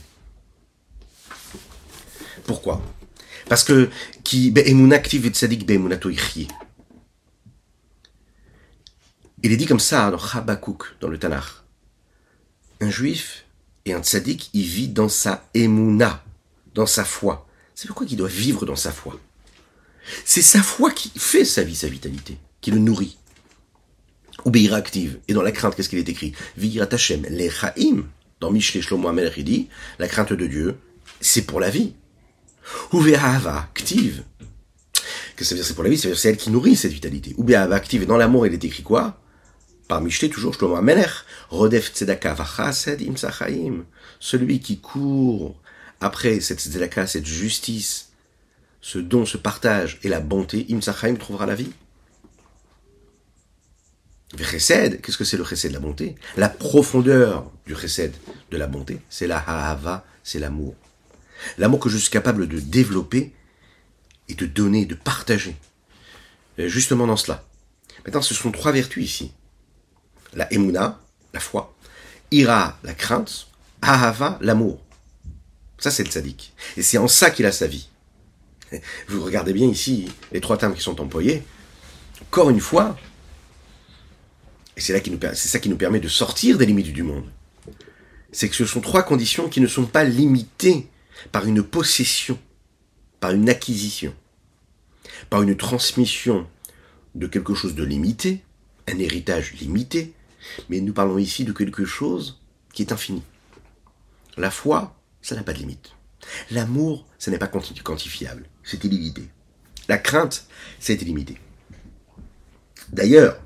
Pourquoi? 2.46 2.82
Parce 3.50 3.66
que 3.66 3.90
qui 4.24 4.54
tzadik 4.54 5.70
Il 9.44 9.52
est 9.52 9.58
dit 9.58 9.66
comme 9.66 9.82
ça 9.82 10.10
dans 10.12 10.18
Habakkuk, 10.18 10.96
dans 11.02 11.10
le 11.10 11.20
Tanakh. 11.20 11.44
Un 12.80 12.90
juif 12.90 13.44
et 13.84 13.94
un 13.94 14.02
tzaddik, 14.02 14.50
il 14.54 14.64
vit 14.64 14.88
dans 14.88 15.10
sa 15.10 15.46
emuna, 15.54 16.24
dans 16.74 16.86
sa 16.86 17.04
foi. 17.04 17.50
C'est 17.76 17.88
pourquoi 17.88 18.08
il 18.10 18.16
doit 18.16 18.30
vivre 18.30 18.66
dans 18.66 18.78
sa 18.78 18.94
foi. 18.94 19.20
C'est 20.24 20.42
sa 20.42 20.64
foi 20.64 20.92
qui 20.92 21.12
fait 21.18 21.44
sa 21.44 21.64
vie, 21.64 21.76
sa 21.76 21.90
vitalité, 21.90 22.38
qui 22.62 22.72
le 22.72 22.80
nourrit. 22.80 23.18
Ou 24.46 24.52
active. 24.74 25.20
Et 25.28 25.34
dans 25.34 25.42
la 25.42 25.52
crainte, 25.52 25.76
qu'est-ce 25.76 25.90
qu'il 25.90 26.00
est 26.00 26.10
écrit? 26.10 26.34
Virat 26.58 26.88
Hashem, 26.92 27.26
les 27.30 27.50
Dans 28.40 28.52
Mishle 28.52 28.82
Shlomo 28.82 29.08
Amelech, 29.08 29.34
il 29.38 29.44
dit, 29.44 29.68
la 30.00 30.08
crainte 30.08 30.34
de 30.34 30.48
Dieu, 30.48 30.78
c'est 31.20 31.44
pour 31.44 31.60
la 31.60 31.70
vie. 31.70 31.94
Ou 32.94 33.04
active. 33.48 34.24
Qu'est-ce 35.36 35.36
que 35.36 35.46
ça 35.46 35.56
veut 35.56 35.60
dire 35.60 35.68
c'est 35.68 35.74
pour 35.74 35.84
la 35.84 35.90
vie? 35.90 35.98
Ça 35.98 36.08
veut 36.08 36.14
dire 36.14 36.20
c'est 36.22 36.30
elle 36.30 36.38
qui 36.38 36.50
nourrit 36.50 36.76
cette 36.76 36.92
vitalité. 36.92 37.34
Ou 37.38 37.46
active. 37.54 38.04
Et 38.04 38.06
dans 38.06 38.18
l'amour, 38.18 38.48
il 38.48 38.54
est 38.54 38.64
écrit 38.64 38.84
quoi? 38.84 39.20
Par 39.88 40.02
Mishle, 40.02 40.30
toujours 40.30 40.54
Shlomo 40.54 40.76
Amelech. 40.76 41.10
Rodef 41.50 41.92
tzedaka 41.94 42.34
vachased 42.34 43.02
im 43.02 43.84
Celui 44.20 44.60
qui 44.60 44.80
court 44.80 45.56
après 46.00 46.40
cette 46.40 46.60
tzedaka, 46.60 47.08
cette 47.08 47.26
justice, 47.26 48.10
ce 48.82 49.00
don, 49.00 49.26
ce 49.26 49.38
partage 49.38 50.00
et 50.04 50.10
la 50.10 50.20
bonté, 50.20 50.66
Imsachaim 50.70 51.16
trouvera 51.16 51.46
la 51.46 51.56
vie. 51.56 51.72
Chesed, 54.36 55.02
qu'est-ce 55.02 55.18
que 55.18 55.24
c'est 55.24 55.38
le 55.38 55.46
chesed? 55.46 55.72
De 55.72 55.76
la 55.76 55.80
bonté 55.80 56.16
La 56.36 56.50
profondeur 56.50 57.50
du 57.66 57.76
chesed 57.76 58.14
de 58.52 58.58
la 58.58 58.68
bonté, 58.68 59.00
c'est 59.10 59.28
la 59.28 59.38
ha'ava, 59.38 60.06
c'est 60.24 60.40
l'amour. 60.40 60.76
L'amour 61.58 61.80
que 61.80 61.90
je 61.90 61.98
suis 61.98 62.10
capable 62.10 62.48
de 62.48 62.60
développer 62.60 63.34
et 64.28 64.36
de 64.36 64.46
donner, 64.46 64.86
de 64.86 64.96
partager. 64.96 65.56
Justement 66.58 67.08
dans 67.08 67.18
cela. 67.18 67.46
Maintenant, 68.06 68.22
ce 68.22 68.34
sont 68.34 68.52
trois 68.52 68.72
vertus 68.72 69.04
ici. 69.04 69.32
La 70.34 70.52
emuna, 70.52 71.00
la 71.34 71.40
foi. 71.40 71.76
Ira, 72.32 72.78
la 72.84 72.94
crainte. 72.94 73.48
Ahava, 73.82 74.38
l'amour. 74.42 74.82
Ça, 75.78 75.92
c'est 75.92 76.04
le 76.04 76.10
sadique. 76.10 76.54
Et 76.76 76.82
c'est 76.82 76.98
en 76.98 77.08
ça 77.08 77.30
qu'il 77.30 77.46
a 77.46 77.52
sa 77.52 77.68
vie. 77.68 77.90
Vous 79.08 79.24
regardez 79.24 79.54
bien 79.54 79.68
ici 79.68 80.10
les 80.32 80.42
trois 80.42 80.58
termes 80.58 80.74
qui 80.74 80.82
sont 80.82 81.00
employés. 81.00 81.44
Encore 82.24 82.50
une 82.50 82.60
fois, 82.60 82.98
et 84.78 84.80
c'est 84.80 84.94
ça 84.94 85.60
qui 85.60 85.70
nous 85.70 85.78
permet 85.78 86.00
de 86.00 86.08
sortir 86.08 86.60
des 86.60 86.68
limites 86.68 86.94
du 86.94 87.02
monde. 87.02 87.26
C'est 88.32 88.48
que 88.48 88.56
ce 88.56 88.68
sont 88.68 88.80
trois 88.80 89.02
conditions 89.02 89.50
qui 89.50 89.60
ne 89.60 89.66
sont 89.66 89.88
pas 89.88 90.04
limitées 90.04 90.88
par 91.32 91.48
une 91.48 91.64
possession, 91.64 92.38
par 93.20 93.32
une 93.32 93.50
acquisition, 93.50 94.14
par 95.32 95.42
une 95.42 95.58
transmission 95.58 96.48
de 97.16 97.26
quelque 97.26 97.56
chose 97.56 97.74
de 97.74 97.84
limité, 97.84 98.44
un 98.88 99.00
héritage 99.00 99.54
limité, 99.54 100.14
mais 100.70 100.80
nous 100.80 100.94
parlons 100.94 101.18
ici 101.18 101.44
de 101.44 101.54
quelque 101.54 101.84
chose 101.84 102.40
qui 102.72 102.84
est 102.84 102.92
infini. 102.92 103.24
La 104.38 104.52
foi, 104.52 104.96
ça 105.24 105.36
n'a 105.36 105.42
pas 105.42 105.54
de 105.54 105.60
limite. 105.60 105.94
L'amour, 106.52 107.08
ça 107.18 107.32
n'est 107.32 107.40
pas 107.40 107.48
quantifiable, 107.48 108.46
c'est 108.64 108.84
illimité. 108.84 109.24
La 109.88 109.98
crainte, 109.98 110.46
c'est 110.80 111.02
illimité. 111.02 111.40
D'ailleurs, 112.90 113.42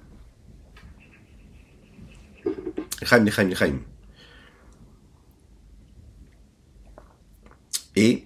et 7.96 8.26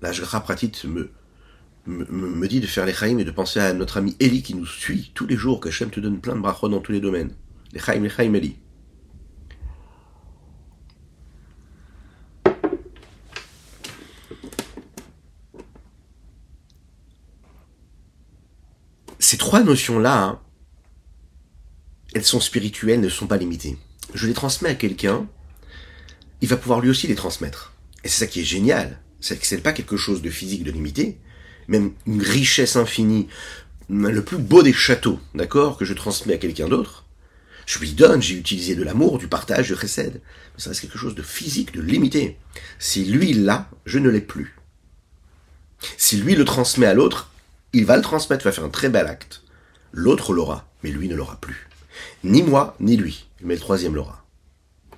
la 0.00 0.12
Jra 0.12 0.40
Pratit 0.40 0.72
me, 0.86 1.10
me, 1.86 2.46
dit 2.46 2.60
de 2.60 2.66
faire 2.66 2.86
les 2.86 2.92
chaim 2.92 3.18
et 3.18 3.24
de 3.24 3.30
penser 3.30 3.60
à 3.60 3.72
notre 3.72 3.96
ami 3.96 4.16
Eli 4.20 4.42
qui 4.42 4.54
nous 4.54 4.66
suit 4.66 5.12
tous 5.14 5.26
les 5.26 5.36
jours, 5.36 5.60
que 5.60 5.68
Hachem 5.68 5.90
te 5.90 6.00
donne 6.00 6.20
plein 6.20 6.36
de 6.36 6.40
brachot 6.40 6.68
dans 6.68 6.80
tous 6.80 6.92
les 6.92 7.00
domaines. 7.00 7.34
Les 7.72 7.80
chaim, 7.80 8.00
les 8.00 8.10
chaim, 8.10 8.32
Eli. 8.34 8.56
ces 19.24 19.38
trois 19.38 19.62
notions-là, 19.62 20.22
hein, 20.22 20.40
elles 22.14 22.24
sont 22.24 22.40
spirituelles, 22.40 23.00
ne 23.00 23.08
sont 23.08 23.26
pas 23.26 23.36
limitées. 23.36 23.76
Je 24.14 24.26
les 24.26 24.34
transmets 24.34 24.70
à 24.70 24.74
quelqu'un, 24.74 25.26
il 26.40 26.48
va 26.48 26.56
pouvoir 26.56 26.80
lui 26.80 26.90
aussi 26.90 27.06
les 27.06 27.14
transmettre. 27.14 27.72
Et 28.04 28.08
c'est 28.08 28.20
ça 28.20 28.26
qui 28.26 28.40
est 28.40 28.44
génial. 28.44 29.00
C'est 29.20 29.38
que 29.38 29.46
c'est 29.46 29.58
pas 29.58 29.72
quelque 29.72 29.96
chose 29.96 30.22
de 30.22 30.30
physique, 30.30 30.64
de 30.64 30.70
limité, 30.70 31.18
même 31.68 31.92
une 32.06 32.22
richesse 32.22 32.76
infinie, 32.76 33.28
le 33.88 34.22
plus 34.22 34.38
beau 34.38 34.62
des 34.62 34.72
châteaux, 34.72 35.18
d'accord, 35.34 35.76
que 35.76 35.84
je 35.84 35.94
transmets 35.94 36.34
à 36.34 36.38
quelqu'un 36.38 36.68
d'autre. 36.68 37.04
Je 37.66 37.78
lui 37.78 37.92
donne, 37.92 38.20
j'ai 38.20 38.34
utilisé 38.34 38.74
de 38.74 38.82
l'amour, 38.82 39.18
du 39.18 39.26
partage, 39.26 39.68
du 39.68 39.74
recède. 39.74 40.20
Mais 40.54 40.62
ça 40.62 40.70
reste 40.70 40.82
quelque 40.82 40.98
chose 40.98 41.14
de 41.14 41.22
physique, 41.22 41.72
de 41.72 41.80
limité. 41.80 42.36
Si 42.78 43.04
lui 43.06 43.32
l'a, 43.32 43.70
je 43.86 43.98
ne 43.98 44.10
l'ai 44.10 44.20
plus. 44.20 44.54
Si 45.96 46.18
lui 46.18 46.34
le 46.34 46.44
transmet 46.44 46.86
à 46.86 46.94
l'autre, 46.94 47.30
il 47.72 47.86
va 47.86 47.96
le 47.96 48.02
transmettre, 48.02 48.44
il 48.44 48.48
va 48.48 48.52
faire 48.52 48.64
un 48.64 48.68
très 48.68 48.90
bel 48.90 49.06
acte. 49.06 49.42
L'autre 49.92 50.34
l'aura, 50.34 50.68
mais 50.82 50.90
lui 50.90 51.08
ne 51.08 51.16
l'aura 51.16 51.40
plus. 51.40 51.68
Ni 52.22 52.42
moi, 52.42 52.76
ni 52.80 52.96
lui, 52.96 53.26
mais 53.40 53.54
le 53.54 53.60
troisième 53.60 53.94
l'aura. 53.94 54.24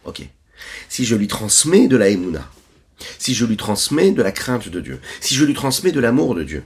Ok. 0.05 0.29
Si 0.89 1.05
je 1.05 1.15
lui 1.15 1.29
transmets 1.29 1.89
de 1.89 1.97
la 1.97 2.09
émouna, 2.09 2.49
si 3.19 3.35
je 3.35 3.45
lui 3.45 3.57
transmets 3.57 4.13
de 4.13 4.23
la 4.23 4.33
crainte 4.33 4.69
de 4.69 4.81
Dieu, 4.81 5.01
si 5.21 5.35
je 5.35 5.45
lui 5.45 5.55
transmets 5.55 5.93
de 5.93 6.01
l'amour 6.01 6.35
de 6.35 6.45
Dieu, 6.45 6.65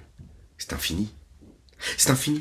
c'est 0.58 0.72
infini. 0.72 1.12
C'est 1.96 2.10
infini. 2.10 2.40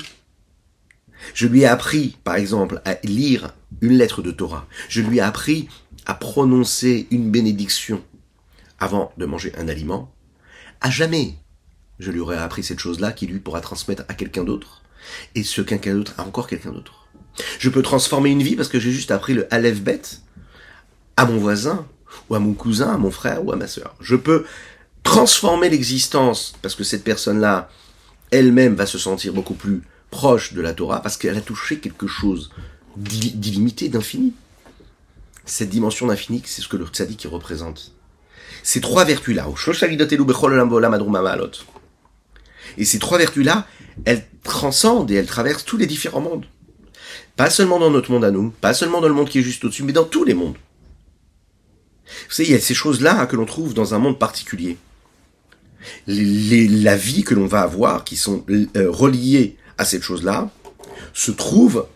Je 1.34 1.46
lui 1.46 1.62
ai 1.62 1.66
appris, 1.66 2.16
par 2.24 2.36
exemple, 2.36 2.80
à 2.84 2.98
lire 3.04 3.54
une 3.80 3.92
lettre 3.92 4.22
de 4.22 4.30
Torah. 4.30 4.66
Je 4.88 5.00
lui 5.00 5.18
ai 5.18 5.22
appris 5.22 5.68
à 6.06 6.14
prononcer 6.14 7.06
une 7.10 7.30
bénédiction 7.30 8.02
avant 8.78 9.12
de 9.16 9.26
manger 9.26 9.52
un 9.56 9.68
aliment. 9.68 10.12
À 10.80 10.90
jamais, 10.90 11.34
je 11.98 12.10
lui 12.10 12.20
aurais 12.20 12.38
appris 12.38 12.62
cette 12.62 12.78
chose-là 12.78 13.12
qui 13.12 13.26
lui 13.26 13.38
pourra 13.38 13.60
transmettre 13.60 14.04
à 14.08 14.14
quelqu'un 14.14 14.44
d'autre, 14.44 14.82
et 15.34 15.42
ce 15.42 15.60
quelqu'un 15.60 15.94
d'autre 15.94 16.14
à 16.18 16.24
encore 16.24 16.48
quelqu'un 16.48 16.72
d'autre. 16.72 16.99
Je 17.58 17.68
peux 17.68 17.82
transformer 17.82 18.30
une 18.30 18.42
vie 18.42 18.56
parce 18.56 18.68
que 18.68 18.80
j'ai 18.80 18.92
juste 18.92 19.10
appris 19.10 19.34
le 19.34 19.52
Aleph 19.52 19.80
Bet 19.80 20.02
à 21.16 21.26
mon 21.26 21.38
voisin, 21.38 21.86
ou 22.28 22.34
à 22.34 22.38
mon 22.38 22.54
cousin, 22.54 22.92
à 22.92 22.96
mon 22.96 23.10
frère, 23.10 23.44
ou 23.44 23.52
à 23.52 23.56
ma 23.56 23.66
sœur. 23.66 23.94
Je 24.00 24.16
peux 24.16 24.44
transformer 25.02 25.68
l'existence 25.68 26.54
parce 26.62 26.74
que 26.74 26.84
cette 26.84 27.04
personne-là, 27.04 27.68
elle-même 28.30 28.74
va 28.74 28.86
se 28.86 28.98
sentir 28.98 29.32
beaucoup 29.32 29.54
plus 29.54 29.82
proche 30.10 30.52
de 30.52 30.60
la 30.60 30.72
Torah 30.72 31.02
parce 31.02 31.16
qu'elle 31.16 31.36
a 31.36 31.40
touché 31.40 31.78
quelque 31.78 32.06
chose 32.06 32.50
d'illimité, 32.96 33.88
d'infini. 33.88 34.32
Cette 35.44 35.70
dimension 35.70 36.06
d'infini, 36.06 36.42
c'est 36.44 36.62
ce 36.62 36.68
que 36.68 36.76
le 36.76 36.86
tzaddik 36.86 37.26
représente. 37.30 37.92
Ces 38.62 38.80
trois 38.80 39.04
vertus-là, 39.04 39.46
et 42.76 42.84
ces 42.84 42.98
trois 42.98 43.18
vertus-là, 43.18 43.66
elles 44.04 44.26
transcendent 44.42 45.10
et 45.10 45.14
elles 45.14 45.26
traversent 45.26 45.64
tous 45.64 45.76
les 45.76 45.86
différents 45.86 46.20
mondes. 46.20 46.46
Pas 47.40 47.48
seulement 47.48 47.78
dans 47.78 47.90
notre 47.90 48.10
monde 48.10 48.26
à 48.26 48.30
nous, 48.30 48.50
pas 48.50 48.74
seulement 48.74 49.00
dans 49.00 49.08
le 49.08 49.14
monde 49.14 49.30
qui 49.30 49.38
est 49.38 49.42
juste 49.42 49.64
au-dessus, 49.64 49.82
mais 49.82 49.94
dans 49.94 50.04
tous 50.04 50.24
les 50.24 50.34
mondes. 50.34 50.56
Vous 52.04 52.34
savez, 52.34 52.50
il 52.50 52.52
y 52.52 52.54
a 52.54 52.60
ces 52.60 52.74
choses-là 52.74 53.24
que 53.24 53.34
l'on 53.34 53.46
trouve 53.46 53.72
dans 53.72 53.94
un 53.94 53.98
monde 53.98 54.18
particulier. 54.18 54.76
La 56.06 56.96
vie 56.96 57.24
que 57.24 57.34
l'on 57.34 57.46
va 57.46 57.62
avoir, 57.62 58.04
qui 58.04 58.16
sont 58.16 58.44
euh, 58.50 58.90
reliées 58.90 59.56
à 59.78 59.86
cette 59.86 60.02
chose-là, 60.02 60.50
se 61.14 61.30
trouvent 61.30 61.86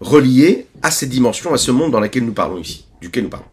reliées 0.00 0.68
à 0.80 0.90
cette 0.90 1.10
dimension, 1.10 1.52
à 1.52 1.58
ce 1.58 1.70
monde 1.70 1.92
dans 1.92 2.00
lequel 2.00 2.24
nous 2.24 2.32
parlons 2.32 2.56
ici, 2.56 2.86
duquel 3.02 3.24
nous 3.24 3.28
parlons. 3.28 3.44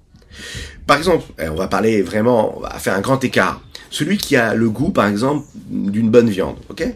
Par 0.88 0.96
exemple, 0.96 1.26
eh, 1.38 1.50
on 1.50 1.56
va 1.56 1.68
parler 1.68 2.02
vraiment, 2.02 2.60
on 2.60 2.62
va 2.62 2.80
faire 2.80 2.94
un 2.94 3.02
grand 3.02 3.22
écart. 3.26 3.60
Celui 3.90 4.18
qui 4.18 4.38
a 4.38 4.54
le 4.54 4.70
goût, 4.70 4.92
par 4.92 5.06
exemple, 5.06 5.46
d'une 5.54 6.10
bonne 6.10 6.30
viande, 6.30 6.56
ok? 6.70 6.96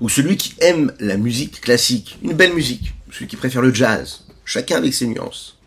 Ou 0.00 0.08
celui 0.08 0.36
qui 0.36 0.54
aime 0.60 0.92
la 1.00 1.16
musique 1.16 1.60
classique, 1.60 2.18
une 2.22 2.34
belle 2.34 2.52
musique, 2.52 2.94
celui 3.10 3.26
qui 3.26 3.36
préfère 3.36 3.62
le 3.62 3.72
jazz, 3.72 4.24
chacun 4.44 4.76
avec 4.76 4.94
ses 4.94 5.06
nuances. 5.06 5.58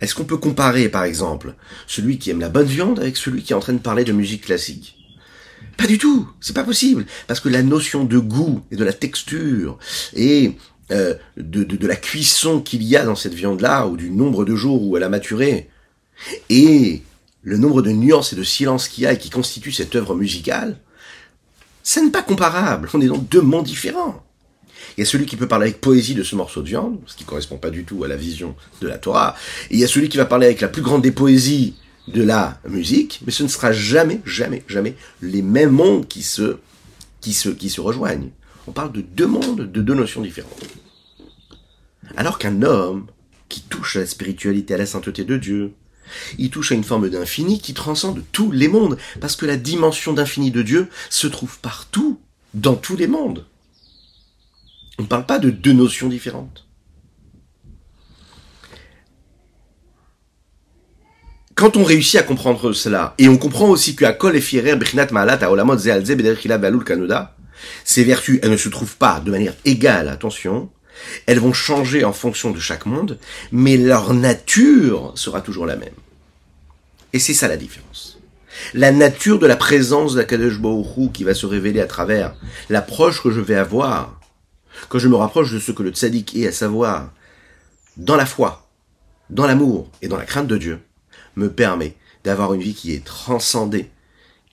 Est-ce 0.00 0.14
qu'on 0.14 0.24
peut 0.24 0.36
comparer, 0.36 0.88
par 0.88 1.04
exemple, 1.04 1.54
celui 1.86 2.18
qui 2.18 2.30
aime 2.30 2.40
la 2.40 2.50
bonne 2.50 2.66
viande 2.66 3.00
avec 3.00 3.16
celui 3.16 3.42
qui 3.42 3.52
est 3.52 3.56
en 3.56 3.60
train 3.60 3.72
de 3.72 3.78
parler 3.78 4.04
de 4.04 4.12
musique 4.12 4.44
classique? 4.44 4.96
Pas 5.76 5.86
du 5.86 5.98
tout, 5.98 6.28
c'est 6.40 6.54
pas 6.54 6.64
possible, 6.64 7.06
parce 7.26 7.40
que 7.40 7.48
la 7.48 7.62
notion 7.62 8.04
de 8.04 8.18
goût 8.18 8.62
et 8.70 8.76
de 8.76 8.84
la 8.84 8.92
texture 8.92 9.78
et 10.14 10.52
euh, 10.90 11.14
de, 11.36 11.64
de, 11.64 11.86
la 11.86 11.96
cuisson 11.96 12.60
qu'il 12.60 12.82
y 12.82 12.96
a 12.96 13.04
dans 13.04 13.16
cette 13.16 13.34
viande-là, 13.34 13.86
ou 13.86 13.96
du 13.96 14.10
nombre 14.10 14.44
de 14.44 14.54
jours 14.54 14.82
où 14.82 14.96
elle 14.96 15.02
a 15.02 15.08
maturé, 15.08 15.68
et 16.48 17.02
le 17.42 17.58
nombre 17.58 17.82
de 17.82 17.90
nuances 17.90 18.32
et 18.32 18.36
de 18.36 18.42
silences 18.42 18.88
qu'il 18.88 19.04
y 19.04 19.06
a 19.06 19.12
et 19.12 19.18
qui 19.18 19.30
constitue 19.30 19.72
cette 19.72 19.94
œuvre 19.96 20.14
musicale, 20.14 20.78
ce 21.86 22.00
n'est 22.00 22.10
pas 22.10 22.24
comparable. 22.24 22.88
On 22.94 23.00
est 23.00 23.06
dans 23.06 23.16
deux 23.16 23.40
mondes 23.40 23.64
différents. 23.64 24.26
Il 24.96 25.02
y 25.02 25.02
a 25.02 25.06
celui 25.06 25.24
qui 25.24 25.36
peut 25.36 25.46
parler 25.46 25.66
avec 25.66 25.80
poésie 25.80 26.16
de 26.16 26.24
ce 26.24 26.34
morceau 26.34 26.60
de 26.62 26.66
viande, 26.66 26.98
ce 27.06 27.14
qui 27.14 27.22
correspond 27.22 27.58
pas 27.58 27.70
du 27.70 27.84
tout 27.84 28.02
à 28.02 28.08
la 28.08 28.16
vision 28.16 28.56
de 28.80 28.88
la 28.88 28.98
Torah. 28.98 29.36
Et 29.70 29.74
il 29.74 29.78
y 29.78 29.84
a 29.84 29.86
celui 29.86 30.08
qui 30.08 30.16
va 30.16 30.24
parler 30.24 30.46
avec 30.46 30.60
la 30.60 30.66
plus 30.66 30.82
grande 30.82 31.02
des 31.02 31.12
poésies 31.12 31.76
de 32.08 32.24
la 32.24 32.58
musique, 32.68 33.20
mais 33.24 33.30
ce 33.30 33.44
ne 33.44 33.48
sera 33.48 33.70
jamais, 33.70 34.20
jamais, 34.24 34.64
jamais 34.66 34.96
les 35.22 35.42
mêmes 35.42 35.70
mondes 35.70 36.08
qui 36.08 36.22
se, 36.22 36.56
qui 37.20 37.32
se, 37.32 37.50
qui 37.50 37.70
se 37.70 37.80
rejoignent. 37.80 38.30
On 38.66 38.72
parle 38.72 38.90
de 38.90 39.00
deux 39.00 39.28
mondes, 39.28 39.70
de 39.70 39.80
deux 39.80 39.94
notions 39.94 40.22
différentes. 40.22 40.64
Alors 42.16 42.40
qu'un 42.40 42.62
homme 42.62 43.06
qui 43.48 43.62
touche 43.62 43.94
à 43.94 44.00
la 44.00 44.06
spiritualité, 44.06 44.74
à 44.74 44.78
la 44.78 44.86
sainteté 44.86 45.22
de 45.22 45.36
Dieu, 45.36 45.72
il 46.38 46.50
touche 46.50 46.72
à 46.72 46.74
une 46.74 46.84
forme 46.84 47.08
d'infini 47.10 47.60
qui 47.60 47.74
transcende 47.74 48.22
tous 48.32 48.50
les 48.50 48.68
mondes, 48.68 48.96
parce 49.20 49.36
que 49.36 49.46
la 49.46 49.56
dimension 49.56 50.12
d'infini 50.12 50.50
de 50.50 50.62
Dieu 50.62 50.88
se 51.10 51.26
trouve 51.26 51.58
partout, 51.60 52.20
dans 52.54 52.74
tous 52.74 52.96
les 52.96 53.06
mondes. 53.06 53.44
On 54.98 55.02
ne 55.02 55.06
parle 55.06 55.26
pas 55.26 55.38
de 55.38 55.50
deux 55.50 55.74
notions 55.74 56.08
différentes. 56.08 56.66
Quand 61.54 61.76
on 61.76 61.84
réussit 61.84 62.20
à 62.20 62.22
comprendre 62.22 62.72
cela, 62.72 63.14
et 63.18 63.28
on 63.28 63.38
comprend 63.38 63.68
aussi 63.68 63.96
qu'à 63.96 64.12
Kol 64.12 64.36
et 64.36 64.76
Bechinat 64.76 65.08
Malat, 65.10 65.50
Olamot 65.50 65.78
Zealze, 65.78 66.14
Balul 66.14 66.84
Kanoda, 66.84 67.36
ces 67.84 68.04
vertus, 68.04 68.38
elles 68.42 68.50
ne 68.50 68.56
se 68.56 68.68
trouvent 68.68 68.96
pas 68.96 69.20
de 69.20 69.30
manière 69.30 69.54
égale, 69.64 70.08
attention, 70.08 70.70
elles 71.26 71.40
vont 71.40 71.52
changer 71.52 72.04
en 72.04 72.12
fonction 72.12 72.50
de 72.50 72.60
chaque 72.60 72.86
monde, 72.86 73.18
mais 73.52 73.76
leur 73.76 74.14
nature 74.14 75.12
sera 75.14 75.40
toujours 75.40 75.66
la 75.66 75.76
même. 75.76 75.94
Et 77.12 77.18
c'est 77.18 77.34
ça 77.34 77.48
la 77.48 77.56
différence. 77.56 78.18
La 78.74 78.92
nature 78.92 79.38
de 79.38 79.46
la 79.46 79.56
présence 79.56 80.14
d'Akadosh 80.14 80.58
Baruch 80.58 81.12
qui 81.12 81.24
va 81.24 81.34
se 81.34 81.46
révéler 81.46 81.80
à 81.80 81.86
travers 81.86 82.34
l'approche 82.70 83.22
que 83.22 83.30
je 83.30 83.40
vais 83.40 83.54
avoir 83.54 84.18
quand 84.88 84.98
je 84.98 85.08
me 85.08 85.16
rapproche 85.16 85.52
de 85.52 85.58
ce 85.58 85.72
que 85.72 85.82
le 85.82 85.90
tzaddik 85.90 86.36
est, 86.36 86.48
à 86.48 86.52
savoir, 86.52 87.12
dans 87.96 88.16
la 88.16 88.26
foi, 88.26 88.68
dans 89.30 89.46
l'amour 89.46 89.90
et 90.02 90.08
dans 90.08 90.16
la 90.16 90.24
crainte 90.24 90.46
de 90.46 90.58
Dieu, 90.58 90.80
me 91.34 91.50
permet 91.50 91.94
d'avoir 92.24 92.54
une 92.54 92.60
vie 92.60 92.74
qui 92.74 92.92
est 92.92 93.04
transcendée 93.04 93.90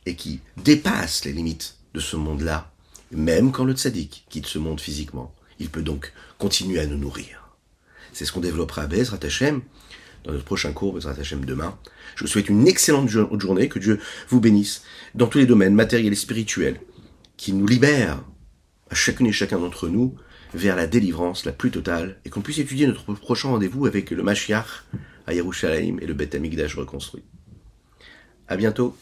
et 0.06 0.16
qui 0.16 0.42
dépasse 0.58 1.26
les 1.26 1.34
limites 1.34 1.76
de 1.94 2.00
ce 2.00 2.16
monde-là, 2.16 2.72
même 3.12 3.52
quand 3.52 3.64
le 3.64 3.74
tzaddik 3.74 4.26
quitte 4.30 4.48
ce 4.48 4.60
monde 4.60 4.82
physiquement. 4.82 5.34
Il 5.60 5.70
peut 5.70 5.82
donc 5.82 6.14
continuer 6.44 6.82
à 6.82 6.86
nous 6.86 6.98
nourrir. 6.98 7.56
C'est 8.12 8.26
ce 8.26 8.34
qu'on 8.34 8.42
développera 8.42 8.82
à 8.82 8.88
Bezrat 8.88 9.24
Hashem 9.24 9.62
dans 10.26 10.34
notre 10.34 10.44
prochain 10.44 10.74
cours, 10.74 10.92
Bezrat 10.92 11.16
Hashem 11.18 11.46
demain. 11.46 11.80
Je 12.18 12.26
vous 12.26 12.30
souhaite 12.30 12.50
une 12.50 12.68
excellente 12.68 13.08
journée, 13.08 13.70
que 13.70 13.80
Dieu 13.80 13.98
vous 14.28 14.42
bénisse 14.42 14.84
dans 15.16 15.28
tous 15.28 15.38
les 15.38 15.46
domaines 15.46 15.74
matériels 15.74 16.12
et 16.12 16.18
spirituels, 16.18 16.82
qu'il 17.38 17.58
nous 17.58 17.66
libère 17.66 18.22
à 18.90 18.94
chacune 18.94 19.28
et 19.28 19.32
chacun 19.32 19.58
d'entre 19.58 19.88
nous 19.88 20.16
vers 20.54 20.76
la 20.76 20.86
délivrance 20.86 21.46
la 21.46 21.54
plus 21.54 21.72
totale 21.72 22.20
et 22.26 22.30
qu'on 22.30 22.42
puisse 22.42 22.60
étudier 22.60 22.88
notre 22.88 23.14
prochain 23.14 23.48
rendez-vous 23.48 23.86
avec 23.86 24.12
le 24.12 24.22
Mashiach 24.22 24.84
à 25.26 25.34
Yerushalayim 25.34 25.98
et 26.02 26.06
le 26.06 26.14
Beth 26.14 26.36
Amikdash 26.36 26.76
reconstruit. 26.76 27.24
À 28.50 28.58
bientôt. 28.58 28.98